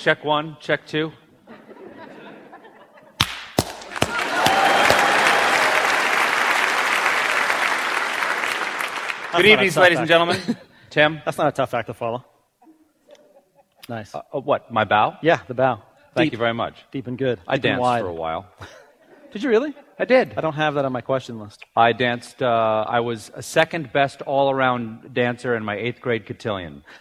[0.00, 1.12] check one, check two.
[9.32, 10.56] Good evening, ladies and gentlemen.
[10.88, 12.24] Tim, That's not a tough act to follow.
[13.88, 14.14] Nice.
[14.14, 14.72] uh, uh, what?
[14.72, 15.18] My bow?
[15.22, 15.82] yeah, the bow.
[16.14, 16.32] Thank Deep.
[16.32, 16.84] you very much.
[16.90, 17.38] Deep and good.
[17.46, 18.46] I Deep and danced for a while.
[19.32, 19.74] Did you really?
[19.98, 20.34] I did.
[20.36, 21.64] I don't have that on my question list.
[21.76, 22.42] I danced.
[22.42, 26.82] Uh, I was a second best all-around dancer in my eighth grade cotillion.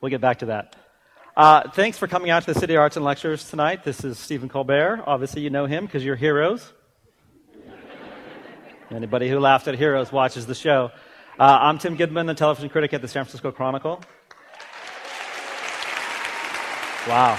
[0.00, 0.76] We'll get back to that.
[1.36, 3.84] Uh, thanks for coming out to the City Arts and Lectures tonight.
[3.84, 5.04] This is Stephen Colbert.
[5.06, 6.72] Obviously, you know him because you're heroes.
[8.90, 10.90] Anybody who laughed at heroes watches the show.
[11.38, 14.02] Uh, I'm Tim Goodman, the television critic at the San Francisco Chronicle.
[17.08, 17.38] Wow.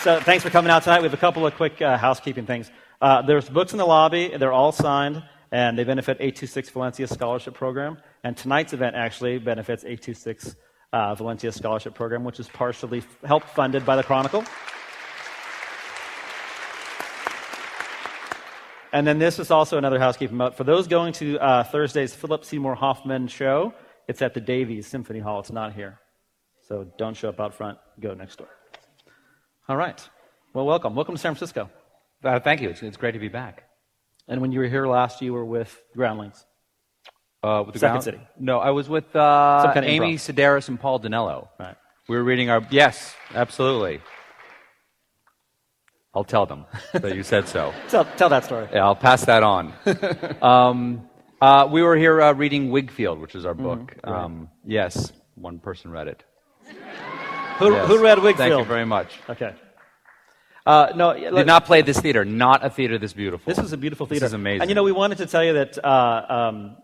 [0.00, 0.98] So, thanks for coming out tonight.
[0.98, 2.68] We have a couple of quick uh, housekeeping things.
[3.00, 4.36] Uh, there's books in the lobby.
[4.36, 5.22] They're all signed,
[5.52, 7.98] and they benefit 826 Valencia Scholarship Program.
[8.24, 10.56] And tonight's event actually benefits 826
[10.92, 14.44] uh, Valencia Scholarship Program, which is partially f- help funded by the Chronicle.
[18.92, 20.56] And then this is also another housekeeping note.
[20.56, 23.74] For those going to uh, Thursday's Philip Seymour Hoffman show,
[24.08, 25.40] it's at the Davies Symphony Hall.
[25.40, 25.98] It's not here.
[26.62, 27.78] So don't show up out front.
[28.00, 28.48] Go next door.
[29.68, 30.00] All right.
[30.54, 30.94] Well, welcome.
[30.94, 31.68] Welcome to San Francisco.
[32.24, 32.70] Uh, thank you.
[32.70, 33.64] It's, it's great to be back.
[34.28, 36.46] And when you were here last, you were with Groundlings.
[37.46, 38.20] Uh, with the Second ground- City.
[38.40, 40.16] No, I was with uh, kind of Amy.
[40.16, 41.48] Sedaris and Paul Dinello.
[41.60, 41.76] Right.
[42.08, 42.66] We were reading our.
[42.70, 44.00] Yes, absolutely.
[46.12, 47.72] I'll tell them that you said so.
[47.88, 48.66] Tell, tell that story.
[48.72, 49.74] Yeah, I'll pass that on.
[50.42, 51.08] um,
[51.42, 53.94] uh, we were here uh, reading Wigfield, which is our book.
[54.02, 56.24] Um, yes, one person read it.
[57.58, 57.86] Who, Yes.
[57.86, 58.36] who read Wigfield?
[58.38, 59.20] Thank you very much.
[59.28, 59.54] Okay.
[60.64, 62.24] Uh, no, yeah, Did not play this theater.
[62.24, 63.52] Not a theater this beautiful.
[63.54, 64.24] This is a beautiful theater.
[64.24, 64.62] This is amazing.
[64.62, 66.76] And you know, we wanted to tell you that uh, um,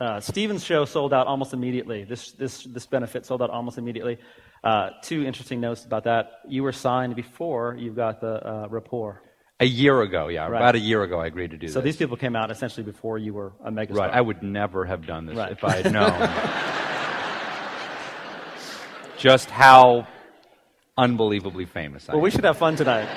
[0.00, 2.04] uh, Steven's show sold out almost immediately.
[2.04, 4.18] This, this, this benefit sold out almost immediately.
[4.64, 6.40] Uh, two interesting notes about that.
[6.48, 9.22] You were signed before you got the uh, Report.
[9.60, 10.28] a year ago.
[10.28, 10.58] Yeah, Right.
[10.58, 11.74] about a year ago, I agreed to do this.
[11.74, 13.96] So these people came out essentially before you were a megastar.
[13.98, 14.10] Right.
[14.12, 15.52] I would never have done this Right.
[15.52, 16.10] if I had known
[19.18, 20.06] just how
[20.98, 22.22] unbelievably famous I well, am.
[22.24, 23.08] we should have fun tonight.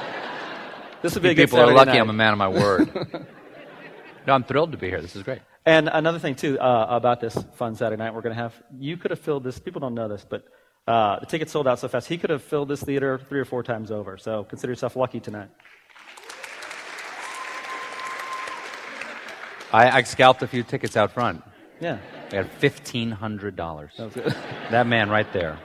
[1.02, 2.02] This would be You a good people are lucky night.
[2.02, 2.90] I'm a man of my word.
[4.28, 5.02] no, I'm thrilled to be here.
[5.02, 5.40] This is great.
[5.66, 8.54] And another thing too uh, about this fun Saturday night we're going to have.
[8.78, 9.60] You could have filled this.
[9.60, 10.46] People don't know this, but
[10.88, 12.08] uh, the tickets sold out so fast.
[12.08, 14.18] He could have filled this theater three or four times over.
[14.18, 15.50] So consider yourself lucky tonight.
[19.72, 21.44] I, I scalped a few tickets out front.
[21.80, 22.00] Yeah.
[22.32, 23.92] I had fifteen hundred dollars.
[23.98, 24.36] That was good.
[24.72, 25.58] That man right there.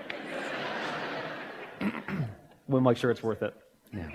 [2.69, 3.55] we'll make sure it's worth it.
[3.93, 4.09] Yeah.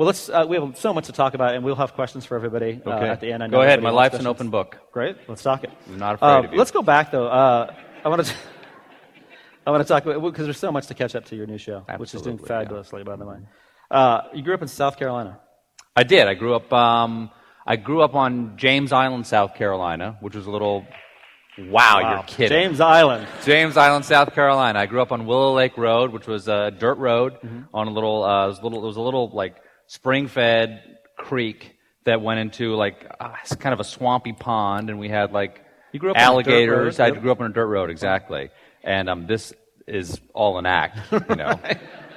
[0.00, 0.30] Well, let's.
[0.30, 2.90] Uh, we have so much to talk about, and we'll have questions for everybody uh,
[2.90, 3.06] Okay.
[3.06, 3.42] at the end.
[3.42, 3.82] I know Go ahead.
[3.82, 4.78] My life's an open book.
[4.94, 5.18] Great.
[5.28, 5.70] Let's talk it.
[5.88, 6.58] I'm not afraid Uh, of you.
[6.58, 7.26] let's go back though.
[7.26, 8.34] Uh, I want to.
[9.66, 11.58] I want to talk about because there's so much to catch up to your new
[11.58, 12.62] show, which is doing Absolutely, yeah.
[12.62, 13.36] fabulously, by the way.
[13.90, 15.38] Uh, you grew up in South Carolina.
[15.94, 16.26] I did.
[16.28, 16.72] I grew up.
[16.72, 17.30] Um,
[17.66, 20.86] I grew up on James Island, South Carolina, which was a little.
[21.58, 22.48] Wow, you're kidding.
[22.48, 23.28] James Island.
[23.44, 24.78] James Island, South Carolina.
[24.78, 27.36] I grew up on Willow Lake Road, which was a dirt road
[27.74, 29.56] on a little, uh, it was a little, it was a little like
[29.90, 35.08] spring-fed creek that went into like uh, it's kind of a swampy pond, and we
[35.08, 35.60] had like
[35.92, 36.98] You grew up on a dirt alligators.
[36.98, 37.04] road?
[37.04, 37.22] I Yep.
[37.22, 38.50] grew up on a dirt road, exactly.
[38.84, 39.52] And um, this
[39.88, 41.58] is all an act, you know.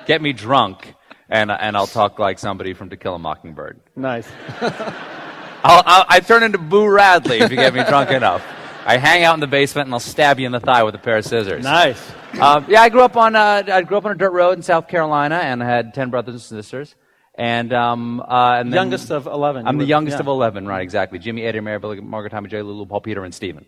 [0.06, 0.94] Get me drunk,
[1.30, 3.80] and and I'll talk like somebody from To Kill a Mockingbird.
[3.96, 4.30] Nice.
[4.62, 8.46] I'll, I'll, I turn into Boo Radley if you get me drunk enough.
[8.86, 10.98] I hang out in the basement and I'll stab you in the thigh with a
[10.98, 11.64] pair of scissors.
[11.64, 12.02] nice.
[12.38, 14.62] Um, yeah, I grew up on uh, I grew up on a dirt road in
[14.62, 16.96] South Carolina, and I had ten brothers and sisters.
[17.36, 19.68] And um, uh, and Youngest of 11.
[19.68, 20.20] I'm the youngest yeah.
[20.20, 20.82] of eleven, right?
[20.84, 21.18] Exactly.
[21.18, 23.66] Jimmy, Eddie, Mary, Billy, Margaret, Tommy, J, Lulu, Paul, Peter, and Stephen.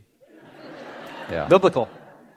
[1.32, 1.48] Yeah.
[1.50, 1.90] Biblical.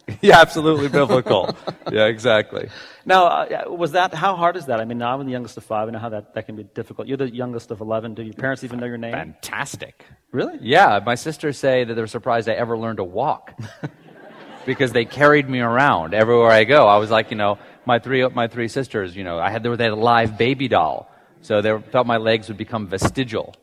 [0.22, 1.54] yeah, absolutely biblical.
[1.92, 2.68] yeah, exactly.
[3.04, 4.80] Now, uh, was that how hard is that?
[4.80, 5.88] I mean, now I'm the youngest of five.
[5.88, 7.08] I know how that, that can be difficult.
[7.08, 8.14] You're the youngest of 11.
[8.14, 9.12] Do your parents even know your name?
[9.12, 10.04] Fantastic.
[10.32, 10.58] Really?
[10.62, 13.58] Yeah, my sisters say that they're surprised I ever learned to walk
[14.66, 16.86] because they carried me around everywhere I go.
[16.86, 19.14] I was like, you know, my three my three sisters.
[19.16, 21.10] You know, I had they had a live baby doll,
[21.42, 23.54] so they felt my legs would become vestigial.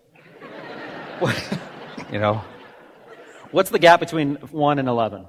[2.12, 2.42] you know,
[3.52, 5.26] What's the gap between 1 and 11?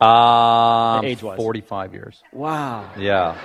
[0.00, 1.36] um, Age-wise.
[1.36, 2.22] forty-five years.
[2.32, 2.90] Wow.
[2.98, 3.36] Yeah.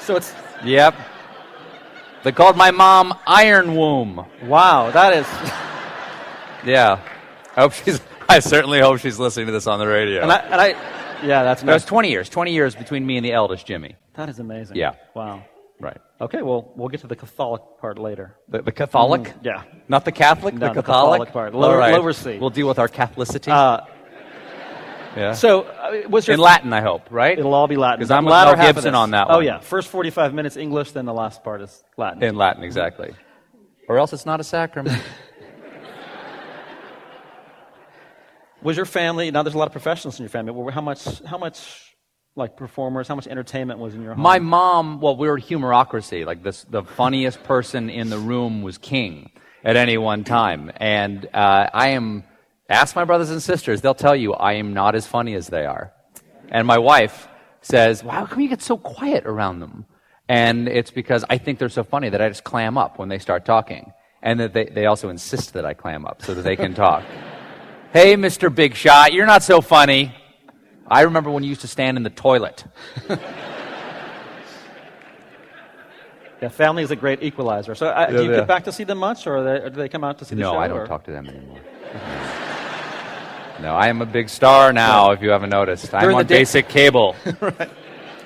[0.00, 0.32] So it's,
[0.64, 0.94] Yep.
[2.22, 4.24] They called my mom Iron Womb.
[4.44, 5.26] wow, that is.
[6.66, 7.00] Yeah.
[7.56, 7.98] I hope she's.
[8.28, 10.20] I certainly hope she's listening to this on the radio.
[10.22, 10.68] And I, and I
[11.26, 11.84] yeah, that's it's nice.
[11.86, 12.28] 20 years.
[12.28, 13.96] 20 years between me and the eldest Jimmy.
[14.14, 14.76] That is amazing.
[14.76, 14.92] Yeah.
[15.14, 15.42] Wow.
[15.80, 15.96] Right.
[16.20, 18.36] Okay, well, we'll get to the Catholic part later.
[18.48, 19.22] The, the Catholic?
[19.22, 19.62] Mm, yeah.
[19.88, 21.20] Not the Catholic, No, the the Catholic?
[21.20, 21.54] Catholic part.
[21.54, 21.94] Lower- right.
[21.94, 22.36] lower C.
[22.38, 23.48] We'll deal with our Catholicity.
[23.50, 23.80] Uh,
[25.16, 25.32] Yeah.
[25.32, 27.36] So, uh, was your in Latin, I hope, right?
[27.36, 27.98] It'll all be Latin.
[27.98, 29.44] Because I'm The with Mel Gibson on that Oh one.
[29.44, 32.22] yeah, first 45 minutes English, then the last part is Latin.
[32.22, 33.12] In Latin, exactly.
[33.88, 35.02] Or else it's not a sacrament.
[38.62, 39.30] Was your family?
[39.30, 40.52] Now there's a lot of professionals in your family.
[40.72, 41.22] How much?
[41.24, 41.89] How much?
[42.40, 43.06] Like performers?
[43.06, 44.22] How much entertainment was in your home?
[44.22, 46.24] My mom, well, we were humorocracy.
[46.24, 49.30] Like this, the funniest person in the room was king
[49.62, 50.72] at any one time.
[50.78, 52.24] And uh, I am,
[52.66, 55.66] ask my brothers and sisters, they'll tell you I am not as funny as they
[55.66, 55.92] are.
[56.48, 57.28] And my wife
[57.60, 59.84] says, "Wow, how come you get so quiet around them?"
[60.26, 63.18] And it's because I think they're so funny that I just clam up when they
[63.18, 63.92] start talking.
[64.22, 67.04] And that they, they also insist that I clam up so that they can talk.
[67.92, 68.54] hey, Mr.
[68.54, 70.14] Big Shot, you're not so funny.
[70.90, 72.64] I remember when you used to stand in the toilet.
[76.42, 77.74] yeah, family is a great equalizer.
[77.74, 78.38] So, uh, do you yeah.
[78.38, 80.34] get back to see them much, or, they, or do they come out to see
[80.34, 80.58] the No, show?
[80.58, 81.58] I don't or- talk to them anymore.
[83.60, 85.92] No, I am a big star now, if you haven't noticed.
[85.92, 87.14] I'm on day- basic cable.
[87.40, 87.70] Right,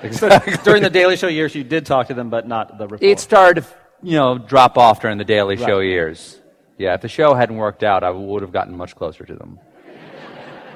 [0.03, 0.53] exactly.
[0.63, 3.01] During the Daily Show years, you did talk to them, but not the report.
[3.03, 3.69] It started to,
[4.03, 5.87] you know, drop off during the Daily Show Right.
[5.87, 6.39] years.
[6.77, 9.59] Yeah, if the show hadn't worked out, I would have gotten much closer to them.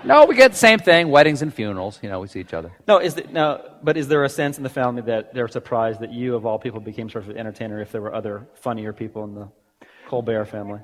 [0.04, 2.00] No, we get the same thing weddings and funerals.
[2.02, 2.72] You know, we see each other.
[2.88, 6.12] No, is no, but is there a sense in the family that they're surprised that
[6.12, 9.24] you, of all people, became sort of an entertainer if there were other funnier people
[9.24, 9.50] in the
[10.08, 10.80] Colbert family?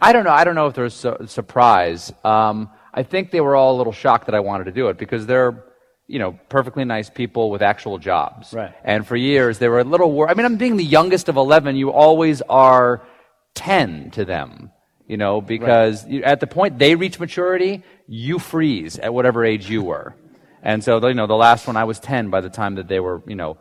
[0.00, 0.30] I don't know.
[0.30, 2.12] I don't know if there's su- surprise.
[2.24, 4.96] Um, I think they were all a little shocked that I wanted to do it
[4.96, 5.64] because they're,
[6.06, 8.52] you know, perfectly nice people with actual jobs.
[8.52, 8.72] Right.
[8.84, 10.30] And for years they were a little worried.
[10.30, 11.76] I mean, I'm being the youngest of 11.
[11.76, 13.06] You always are
[13.54, 14.70] 10 to them,
[15.06, 19.68] you know, because you, at the point they reach maturity, you freeze at whatever age
[19.70, 20.14] you were.
[20.62, 22.98] And so, you know, the last one I was 10 by the time that they
[22.98, 23.58] were, you know,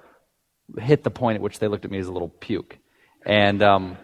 [0.80, 2.80] hit the point at which they looked at me as a little puke.
[3.25, 3.97] And, um,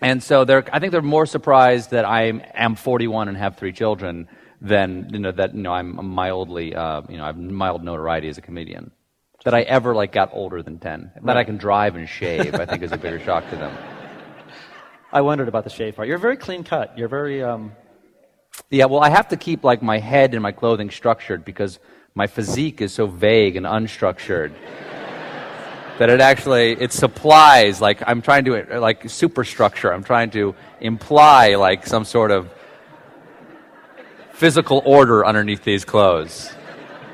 [0.00, 2.24] and so they're, I think they're more surprised that I
[2.54, 4.28] am 41 and have three children
[4.60, 8.28] than, you know, that, you know, I'm mildly, uh, you know, I have mild notoriety
[8.28, 8.92] as a comedian.
[9.44, 11.12] That I ever, like, got older than 10.
[11.24, 13.76] That I can drive and shave, I think is a bigger shock to them.
[15.12, 16.08] I wondered about the shave part.
[16.08, 16.96] You're very clean cut.
[16.96, 17.72] You're very, um,
[18.70, 21.78] Yeah, well, I have to keep, like, my head and my clothing structured because
[22.14, 24.52] my physique is so vague and unstructured.
[25.98, 29.92] that it actually it supplies like I'm trying to like superstructure.
[29.92, 32.50] I'm trying to imply like some sort of
[34.32, 36.52] physical order underneath these clothes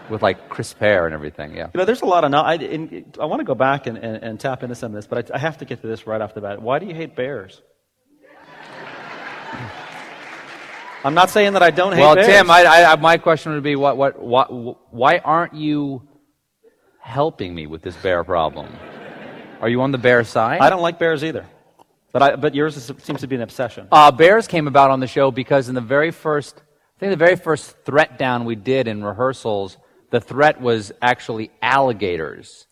[0.08, 1.54] with like crisp hair and everything.
[1.54, 1.68] Yeah.
[1.74, 2.30] you know, there's a lot of.
[2.30, 2.54] No- I,
[3.20, 5.34] I want to go back and, and, and tap into some of this, but I,
[5.36, 6.62] I have to get to this right off the bat.
[6.62, 7.60] Why do you hate bears?
[11.04, 12.06] I'm not saying that I don't hate bears.
[12.06, 12.26] Well, bears.
[12.26, 16.02] Tim, I, I, my question would be, what, what, what, why aren't you
[17.00, 18.68] helping me with this bear problem?
[19.60, 20.60] Are you on the bear side?
[20.60, 21.46] I don't like bears either.
[22.12, 23.88] But, I, but yours is, seems to be an obsession.
[23.90, 26.56] Uh, bears came about on the show because in the very first,
[26.96, 29.76] I think the very first ThreatDown we did in rehearsals,
[30.10, 32.68] the threat was actually alligators.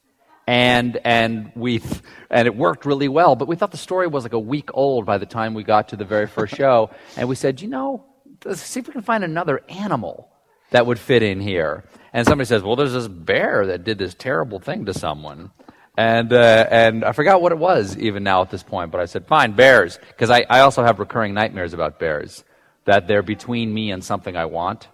[0.46, 4.24] And, and we, th- and it worked really well, but we thought the story was
[4.24, 6.90] like a week old by the time we got to the very first show.
[7.16, 8.04] And we said, you know,
[8.44, 10.30] let's see if we can find another animal
[10.70, 11.84] that would fit in here.
[12.12, 15.50] And somebody says, well, there's this bear that did this terrible thing to someone.
[15.96, 19.06] And, uh, and I forgot what it was even now at this point, but I
[19.06, 19.98] said, fine, bears.
[20.08, 22.44] Because I, I also have recurring nightmares about bears,
[22.84, 24.88] that they're between me and something I want.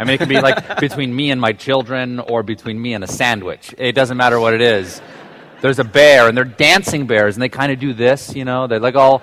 [0.00, 3.04] I mean, it could be like between me and my children or between me and
[3.04, 3.74] a sandwich.
[3.76, 5.02] It doesn't matter what it is.
[5.60, 8.66] There's a bear, and they're dancing bears, and they kind of do this, you know?
[8.66, 9.20] They're like all,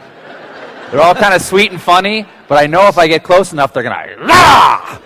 [0.91, 3.73] they're all kind of sweet and funny, but I know if I get close enough,
[3.73, 4.99] they're going to, Rah!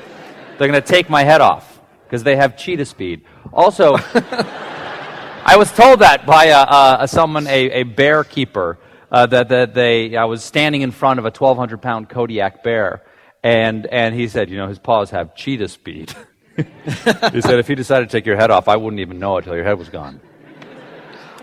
[0.58, 3.24] they're going to take my head off because they have cheetah speed.
[3.54, 8.78] Also, I was told that by a, a, a someone, a, a bear keeper,
[9.10, 13.04] uh, that, that they, I was standing in front of a 1,200 pound Kodiak bear,
[13.44, 16.14] and, and he said, you know, his paws have cheetah speed.
[16.56, 19.44] he said, if he decided to take your head off, I wouldn't even know it
[19.44, 20.20] till your head was gone.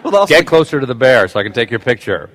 [0.05, 2.31] Well, also, Get closer to the bear so I can take your picture.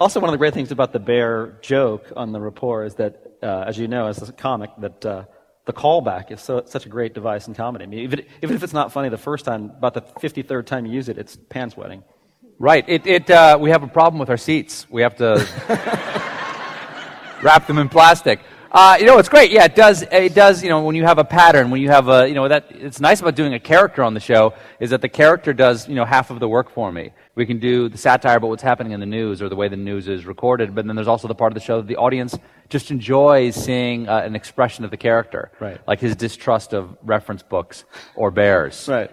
[0.00, 3.38] also, one of the great things about the bear joke on the Report is that,
[3.42, 5.24] uh, as you know, as a comic, that uh,
[5.66, 7.84] the callback is so, such a great device in comedy.
[7.84, 10.86] I mean, even, even if it's not funny the first time, about the 53rd time
[10.86, 12.02] you use it, it's pants wetting.
[12.58, 12.84] Right.
[12.88, 14.86] It, it, uh, we have a problem with our seats.
[14.90, 15.34] We have to
[17.42, 18.40] wrap them in plastic.
[18.70, 19.50] Uh, you know, it's great.
[19.50, 20.02] Yeah, it does.
[20.02, 20.62] It does.
[20.62, 23.00] You know, when you have a pattern, when you have a, you know, that it's
[23.00, 26.04] nice about doing a character on the show is that the character does, you know,
[26.04, 27.12] half of the work for me.
[27.34, 29.76] We can do the satire about what's happening in the news or the way the
[29.76, 32.38] news is recorded, but then there's also the part of the show that the audience
[32.68, 35.80] just enjoys seeing uh, an expression of the character, Right.
[35.86, 38.88] Like his distrust of reference books or bears.
[38.88, 39.10] Right.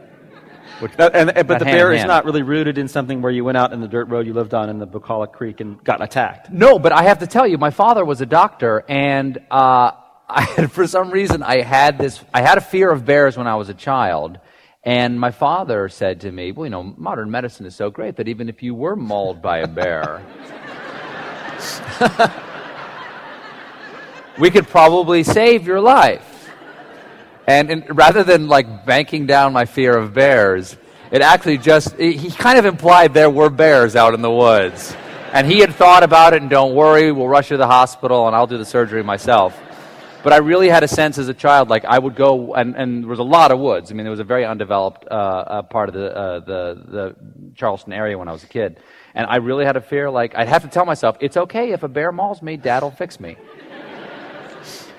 [1.16, 3.74] And, and- but the bear is not really rooted in something where you went out
[3.74, 6.52] in the dirt road you lived on in the Bucolic Creek and got attacked.
[6.52, 9.92] No, but I have to tell you, my father was a doctor, and uh,
[10.30, 13.56] I for some reason, I had this, I had a fear of bears when I
[13.56, 14.40] was a child.
[14.86, 18.28] And my father said to me, well, you know, modern medicine is so great that
[18.28, 20.22] even if you were mauled by a bear,
[24.40, 26.33] we could probably save your life.
[27.48, 30.78] And, and, rather than like banking down my fear of bears,
[31.12, 34.96] it actually just, it, he kind of implied there were bears out in the woods.
[35.34, 38.28] And he had thought about it, and don't worry, we'll rush you to the hospital
[38.28, 39.60] and I'll do the surgery myself.
[40.24, 43.04] But I really had a sense as a child, like I would go, and, and
[43.04, 43.92] there was a lot of woods.
[43.92, 47.16] I mean, there was a very undeveloped uh, uh, part of the, uh, the, the
[47.56, 48.80] Charleston area when I was a kid.
[49.14, 51.84] And I really had a fear, like, I'd have to tell myself, it's okay if
[51.84, 53.36] a bear mauls me, dad'll fix me.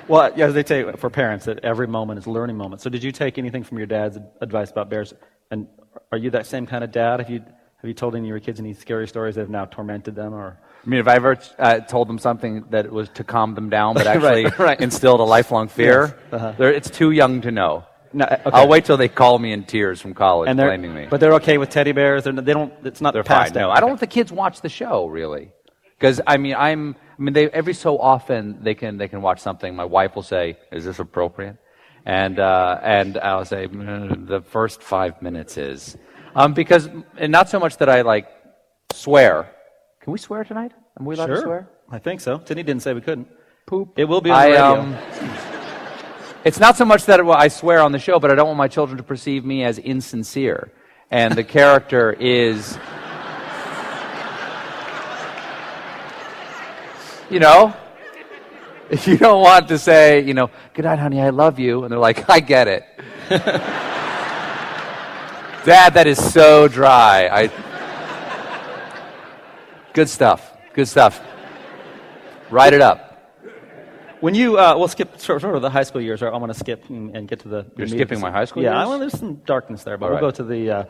[0.09, 2.83] Well, yeah, they say for parents that every moment is a learning moment.
[2.83, 5.15] So, did you take anything from your dad's advice about bears?
[5.51, 5.67] And
[6.13, 7.21] are you that same kind of dad?
[7.21, 7.41] Have you
[7.85, 10.33] have you told any of your kids any scary stories that have now tormented them,
[10.33, 10.59] or?
[10.85, 13.95] I mean, if I ever uh, told them something that was to calm them down,
[13.95, 14.81] but actually right, right.
[14.81, 16.41] instilled a lifelong fear, yes.
[16.41, 16.65] uh-huh.
[16.65, 17.85] it's too young to know.
[18.15, 18.43] No, okay.
[18.47, 21.09] I'll wait till they call me in tears from college and blaming me.
[21.11, 22.25] But they're okay with teddy bears.
[22.25, 22.73] They're, they don't.
[22.85, 23.13] It's not.
[23.13, 23.53] They're fine.
[23.53, 25.53] No, I don't think the kids watch the show really,
[25.99, 26.97] because I mean, I'm.
[27.17, 29.75] I mean, they every so often they can they can watch something.
[29.75, 31.57] My wife will say, "Is this appropriate?"
[32.05, 35.97] And uh, and I'll say, mm, "The first five minutes is,"
[36.35, 38.29] um, because and not so much that I like
[38.93, 39.51] swear.
[40.01, 40.73] Can we swear tonight?
[40.99, 41.37] Are we allowed sure.
[41.37, 41.69] to swear?
[41.91, 42.39] I think so.
[42.39, 43.29] Tinny didn't say we couldn't.
[43.67, 43.95] Poop.
[43.97, 44.81] It will be on the radio.
[44.81, 44.99] Um,
[46.45, 48.49] it's not so much that it, well, I swear on the show, but I don't
[48.49, 50.71] want my children to perceive me as insincere.
[51.11, 52.79] And the character is,
[57.31, 57.75] you know,
[58.91, 61.93] if you don't want to say, you know, good night, honey, I love you, and
[61.93, 62.85] they're like, I get it.
[65.65, 67.29] Dad, that is so dry.
[67.33, 67.51] I,
[69.95, 70.53] good stuff.
[70.75, 71.23] Good stuff.
[72.51, 73.01] Write it up.
[74.21, 76.23] When you, uh, we'll skip sort of the high school years.
[76.23, 77.67] I want to skip and, and, get to the.
[77.77, 78.89] You're skipping my high school yeah, years?
[78.89, 80.33] well, there's some darkness there, but All we'll right.
[80.33, 80.71] go to the.
[80.71, 80.85] Uh,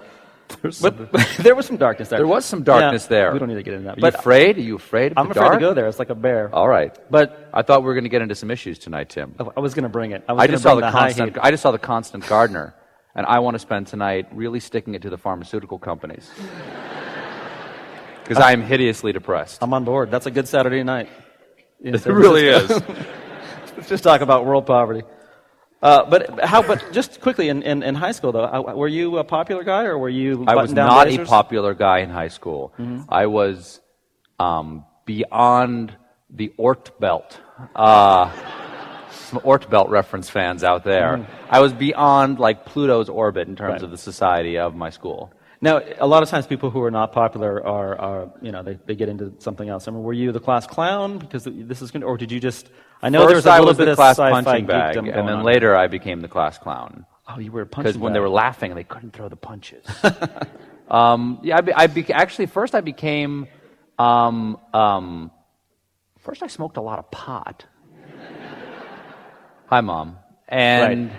[0.70, 2.18] Some, but, there was some darkness there.
[2.18, 3.32] there was some darkness Yeah, there.
[3.32, 3.98] We don't need to get into that.
[3.98, 4.56] Are but you afraid?
[4.56, 5.54] Are you afraid of I'm the afraid dark?
[5.54, 5.86] to go there.
[5.88, 6.54] It's like a bear.
[6.54, 6.96] All right.
[7.10, 9.34] But I thought we were going to get into some issues tonight, Tim.
[9.56, 10.24] I was going to bring it.
[10.28, 11.38] I, was I just saw bring the constant.
[11.40, 12.74] I just saw the constant gardener,
[13.14, 16.30] and I want to spend tonight really sticking it to the pharmaceutical companies
[18.22, 19.62] because I am hideously depressed.
[19.62, 20.10] I'm on board.
[20.10, 21.08] That's a good Saturday night.
[21.80, 22.70] in It San really is.
[23.76, 25.02] Let's just talk about world poverty.
[25.84, 26.62] Uh, but how?
[26.62, 29.84] But just quickly in, in, in high school though, uh, were you a popular guy
[29.84, 30.44] or were you?
[30.48, 31.28] I was not blazers?
[31.28, 32.72] a popular guy in high school.
[33.10, 33.80] I was
[34.40, 35.94] um, beyond
[36.30, 37.38] the Oort belt.
[37.76, 38.30] Uh,
[39.10, 41.28] some Oort belt reference fans out there.
[41.50, 43.82] I was beyond like Pluto's orbit in terms Right.
[43.82, 45.32] of the society of my school.
[45.64, 48.78] Now, a lot of times people who are not popular are, are you know, they,
[48.84, 49.88] they get into something else.
[49.88, 51.16] I mean, were you the class clown?
[51.16, 52.68] Because this is going to, or did you just,
[53.00, 54.96] I know First, there's a I little was bit the of class sci-fi punching bag,
[54.98, 55.42] and then on.
[55.42, 57.06] later I became the class clown.
[57.26, 59.86] Oh, you were a punching because when they were laughing, they couldn't throw the punches.
[60.90, 63.48] um, yeah, I, be, I be, actually first I became.
[63.98, 65.30] Um, um,
[66.18, 67.64] first, I smoked a lot of pot.
[69.70, 71.10] Hi, mom, and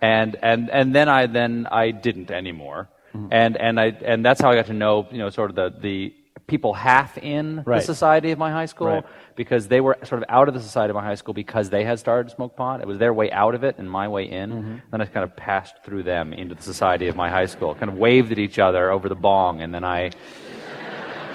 [0.00, 3.28] and and and then I then I didn't anymore, Mm-hmm.
[3.30, 5.72] and and I and that's how I got to know you know sort of the
[5.80, 6.14] the
[6.46, 7.80] people half in Right.
[7.80, 9.04] the society of my high school Right.
[9.36, 11.84] because they were sort of out of the society of my high school because they
[11.84, 12.80] had started to smoke pot.
[12.80, 14.50] It was their way out of it and my way in.
[14.50, 14.76] Mm-hmm.
[14.90, 17.90] Then I kind of passed through them into the society of my high school, kind
[17.92, 20.10] of waved at each other over the bong, and then I.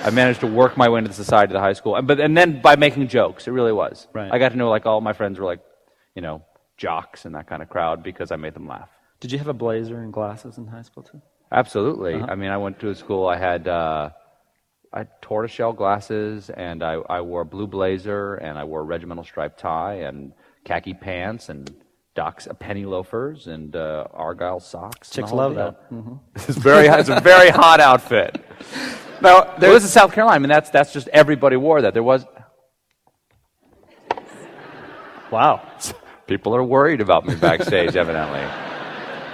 [0.03, 2.19] I managed to work my way into the society of the high school, and, but
[2.19, 4.07] and then by making jokes, it really was.
[4.13, 4.31] Right.
[4.31, 5.59] I got to know like all my friends were like,
[6.15, 6.43] you know,
[6.77, 8.89] jocks and that kind of crowd because I made them laugh.
[9.19, 11.19] Did you have a blazer and glasses in high school too?
[11.51, 12.15] Absolutely.
[12.15, 12.27] Uh-huh.
[12.29, 13.27] I mean, I went to a school.
[13.27, 14.09] I had uh,
[14.93, 18.83] I had tortoiseshell glasses, and I, I wore a blue blazer, and I wore a
[18.83, 20.33] regimental striped tie, and
[20.65, 21.73] khaki pants, and
[22.15, 25.09] Doc's penny loafers, and uh, argyle socks.
[25.11, 25.63] Chicks love deal.
[25.65, 25.91] that.
[25.91, 26.15] Mm-hmm.
[26.35, 26.87] It's very.
[26.87, 28.43] It's a very hot outfit.
[29.19, 30.35] Now there was in South Carolina.
[30.35, 31.95] I mean, that's that's just everybody wore that.
[31.95, 32.23] There was
[35.31, 35.67] Wow.
[36.27, 38.66] people are worried about me backstage, evidently.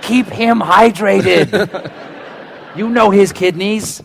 [0.03, 1.47] Keep him hydrated.
[2.75, 4.01] you know his kidneys.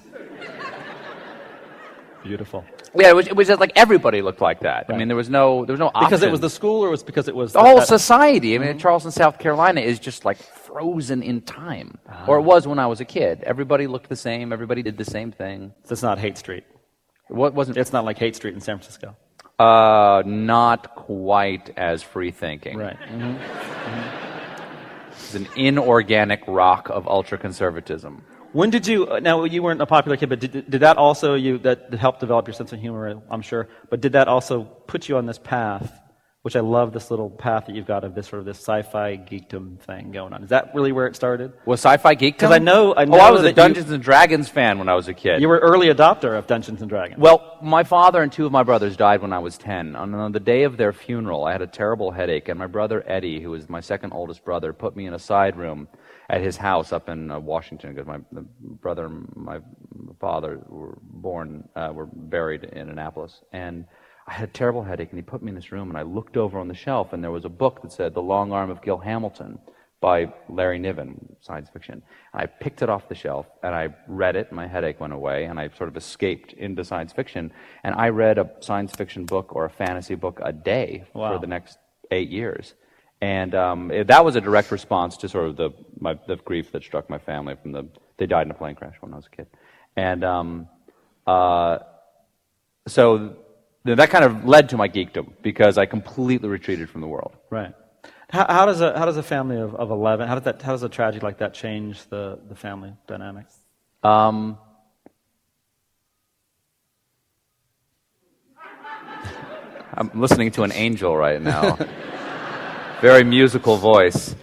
[2.22, 2.64] Beautiful.
[2.94, 4.86] Yeah, it was, it was just like everybody looked like that.
[4.88, 7.02] I mean, there was no there was no Because it was the school, or was
[7.02, 8.54] because it was the whole that- society.
[8.54, 8.78] I mean, mm-hmm.
[8.78, 12.24] Charleston, South Carolina is just like frozen in time, ah.
[12.26, 13.42] or it was when I was a kid.
[13.42, 14.52] Everybody looked the same.
[14.52, 15.72] Everybody did the same thing.
[15.84, 16.64] So It's not Haight Street.
[17.28, 19.16] What wasn't It's not like Haight Street in San Francisco.
[19.58, 22.78] uh, not quite as free thinking.
[22.78, 22.98] Right.
[23.00, 23.36] Mm-hmm.
[23.36, 24.27] Mm-hmm.
[25.24, 28.22] It's an inorganic rock of ultra conservatism.
[28.52, 29.06] When did you?
[29.06, 32.20] uh, Now you weren't a popular kid, but did, did that also you that helped
[32.20, 33.20] develop your sense of humor?
[33.30, 33.68] I'm sure.
[33.90, 36.00] But did that also put you on this path?
[36.48, 39.18] Which I love this little path that you've got of this sort of this sci-fi
[39.18, 40.42] geekdom thing going on.
[40.42, 41.52] Is that really where it started?
[41.66, 42.38] Was sci-fi geek?
[42.38, 44.88] 'Cause I know- I oh, know I was a you- Dungeons and Dragons fan when
[44.88, 45.42] I was a kid.
[45.42, 47.20] You were early adopter of Dungeons and Dragons.
[47.20, 49.94] Well, my father and two of my brothers died when I was 10.
[49.94, 53.04] On, on the day of their funeral, I had a terrible headache, and my brother
[53.06, 55.86] Eddie, who was my second oldest brother, put me in a side room
[56.30, 59.58] at his house up in uh, Washington because my the brother and my
[60.18, 63.42] father were born, uh, were buried in Annapolis.
[63.52, 63.84] And
[64.28, 66.36] I had a terrible headache, and he put me in this room, and I looked
[66.36, 68.82] over on the shelf, and there was a book that said The Long Arm of
[68.82, 69.58] Gil Hamilton
[70.00, 72.02] by Larry Niven, science fiction.
[72.32, 75.12] And I picked it off the shelf and I read it, and my headache went
[75.12, 77.52] away, and I sort of escaped into science fiction.
[77.82, 81.32] And I read a science fiction book or a fantasy book a day Wow.
[81.32, 81.78] for the next
[82.10, 82.74] eight years.
[83.20, 86.70] And um, it, that was a direct response to sort of the, my, the grief
[86.72, 89.26] that struck my family from the, they died in a plane crash when I was
[89.26, 89.46] a kid.
[89.96, 90.68] And um,
[91.26, 91.78] uh,
[92.86, 93.36] so
[93.84, 97.36] that kind of led to my geekdom because I completely retreated from the world.
[97.50, 97.74] Right.
[98.30, 100.72] How, how does a how does a family of, of eleven how does that how
[100.72, 103.56] does a tragedy like that change the, the family dynamics?
[104.02, 104.58] Um,
[109.94, 111.78] I'm listening to an angel right now.
[113.00, 114.34] Very musical voice.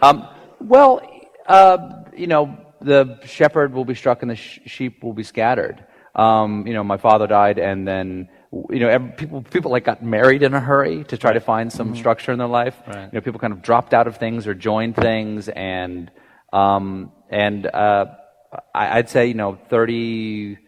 [0.00, 0.26] Um,
[0.60, 1.02] well,
[1.46, 5.84] uh, you know, the shepherd will be struck and the sh- sheep will be scattered.
[6.14, 8.28] Um, you know, my father died, and then
[8.70, 11.72] you know, every, people people like got married in a hurry to try to find
[11.72, 12.76] some structure in their life.
[12.86, 13.04] Right.
[13.04, 16.10] You know, people kind of dropped out of things or joined things, and
[16.52, 18.06] um, and uh,
[18.74, 20.58] I, I'd say you know, 30,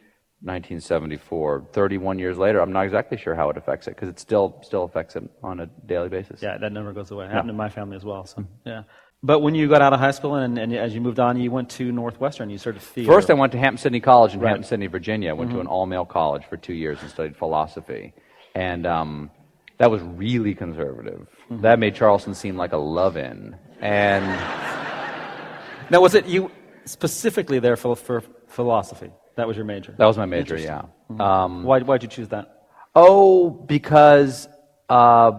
[0.40, 4.60] 1974, 31 years later, I'm not exactly sure how it affects it because it still
[4.62, 6.42] still affects it on a daily basis.
[6.42, 7.26] Yeah, that never goes away.
[7.26, 8.24] It happened in my family as well.
[8.24, 8.84] So yeah.
[9.24, 11.50] But when you got out of high school and, and as you moved on, you
[11.50, 12.50] went to Northwestern.
[12.50, 13.10] You started theater.
[13.10, 14.50] First, I went to Hampden-Sydney College in Right.
[14.50, 15.30] Hampden-Sydney, Virginia.
[15.30, 18.12] I went to an all male college for two years and studied philosophy.
[18.54, 19.30] And um,
[19.78, 21.26] that was really conservative.
[21.50, 23.56] That made Charleston seem like a love in.
[23.80, 24.24] And
[25.90, 26.50] Now, was it you
[26.84, 29.10] specifically there for, for philosophy?
[29.36, 29.94] That was your major.
[29.98, 30.82] that was my major, yeah.
[31.18, 32.50] Um, Why why'd you choose that?
[32.94, 34.48] oh, because,
[34.88, 35.32] uh,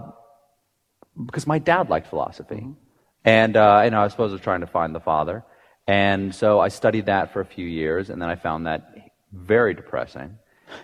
[1.25, 2.67] because my dad liked philosophy.
[3.25, 5.43] And, uh, and I suppose I was trying to find the father.
[5.87, 8.93] And so I studied that for a few years, and then I found that
[9.33, 10.37] very depressing.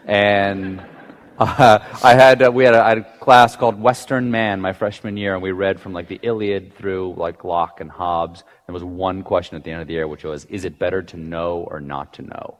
[0.06, 0.80] And
[1.38, 5.18] uh, I had uh, we had a, had a class called Western Man my freshman
[5.18, 8.44] year, and we read from like the Iliad through like Locke and Hobbes.
[8.68, 11.02] There was one question at the end of the year, which was, "Is it better
[11.02, 12.58] to know or not to know?"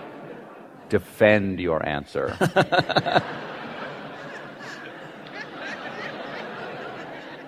[0.88, 2.36] Defend your answer.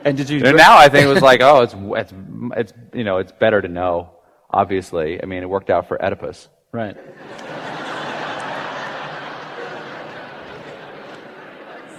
[0.04, 0.42] And did you?
[0.44, 2.12] And now I think it was like, oh, it's it's
[2.56, 4.10] it's you know it's better to know.
[4.52, 6.48] Obviously, I mean, it worked out for Oedipus.
[6.72, 6.96] Right.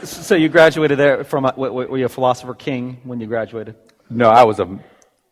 [0.03, 3.75] So you graduated there from a, were you a philosopher king when you graduated?
[4.09, 4.79] No, I was a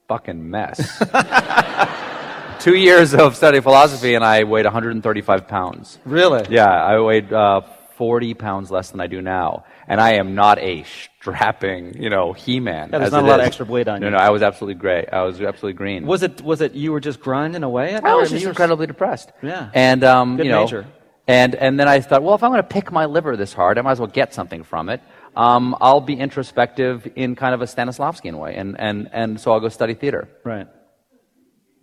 [0.07, 1.03] fucking mess.
[2.59, 5.97] Two years of studying philosophy, and I weighed 135 pounds.
[6.05, 6.45] Really?
[6.49, 7.61] Yeah, I weighed uh,
[7.99, 12.31] 40 pounds less than I do now, and I am not a strapping, you know,
[12.31, 12.91] he-man.
[12.93, 14.11] Yeah, there's not a lot of extra weight on no, you.
[14.11, 15.09] No, no, I was absolutely great.
[15.11, 16.05] I was absolutely green.
[16.05, 18.05] Was it was it you were just grinding away at?
[18.05, 19.33] I was just incredibly depressed.
[19.41, 19.69] Yeah.
[19.73, 20.87] And um, Good you know, major.
[21.27, 23.77] and and then I thought, well, if I'm going to pick my liver this hard,
[23.77, 25.01] I might as well get something from it.
[25.35, 29.59] Um, I'll be introspective in kind of a Stanislavskian way, and and and so I'll
[29.59, 30.29] go study theater.
[30.45, 30.67] Right.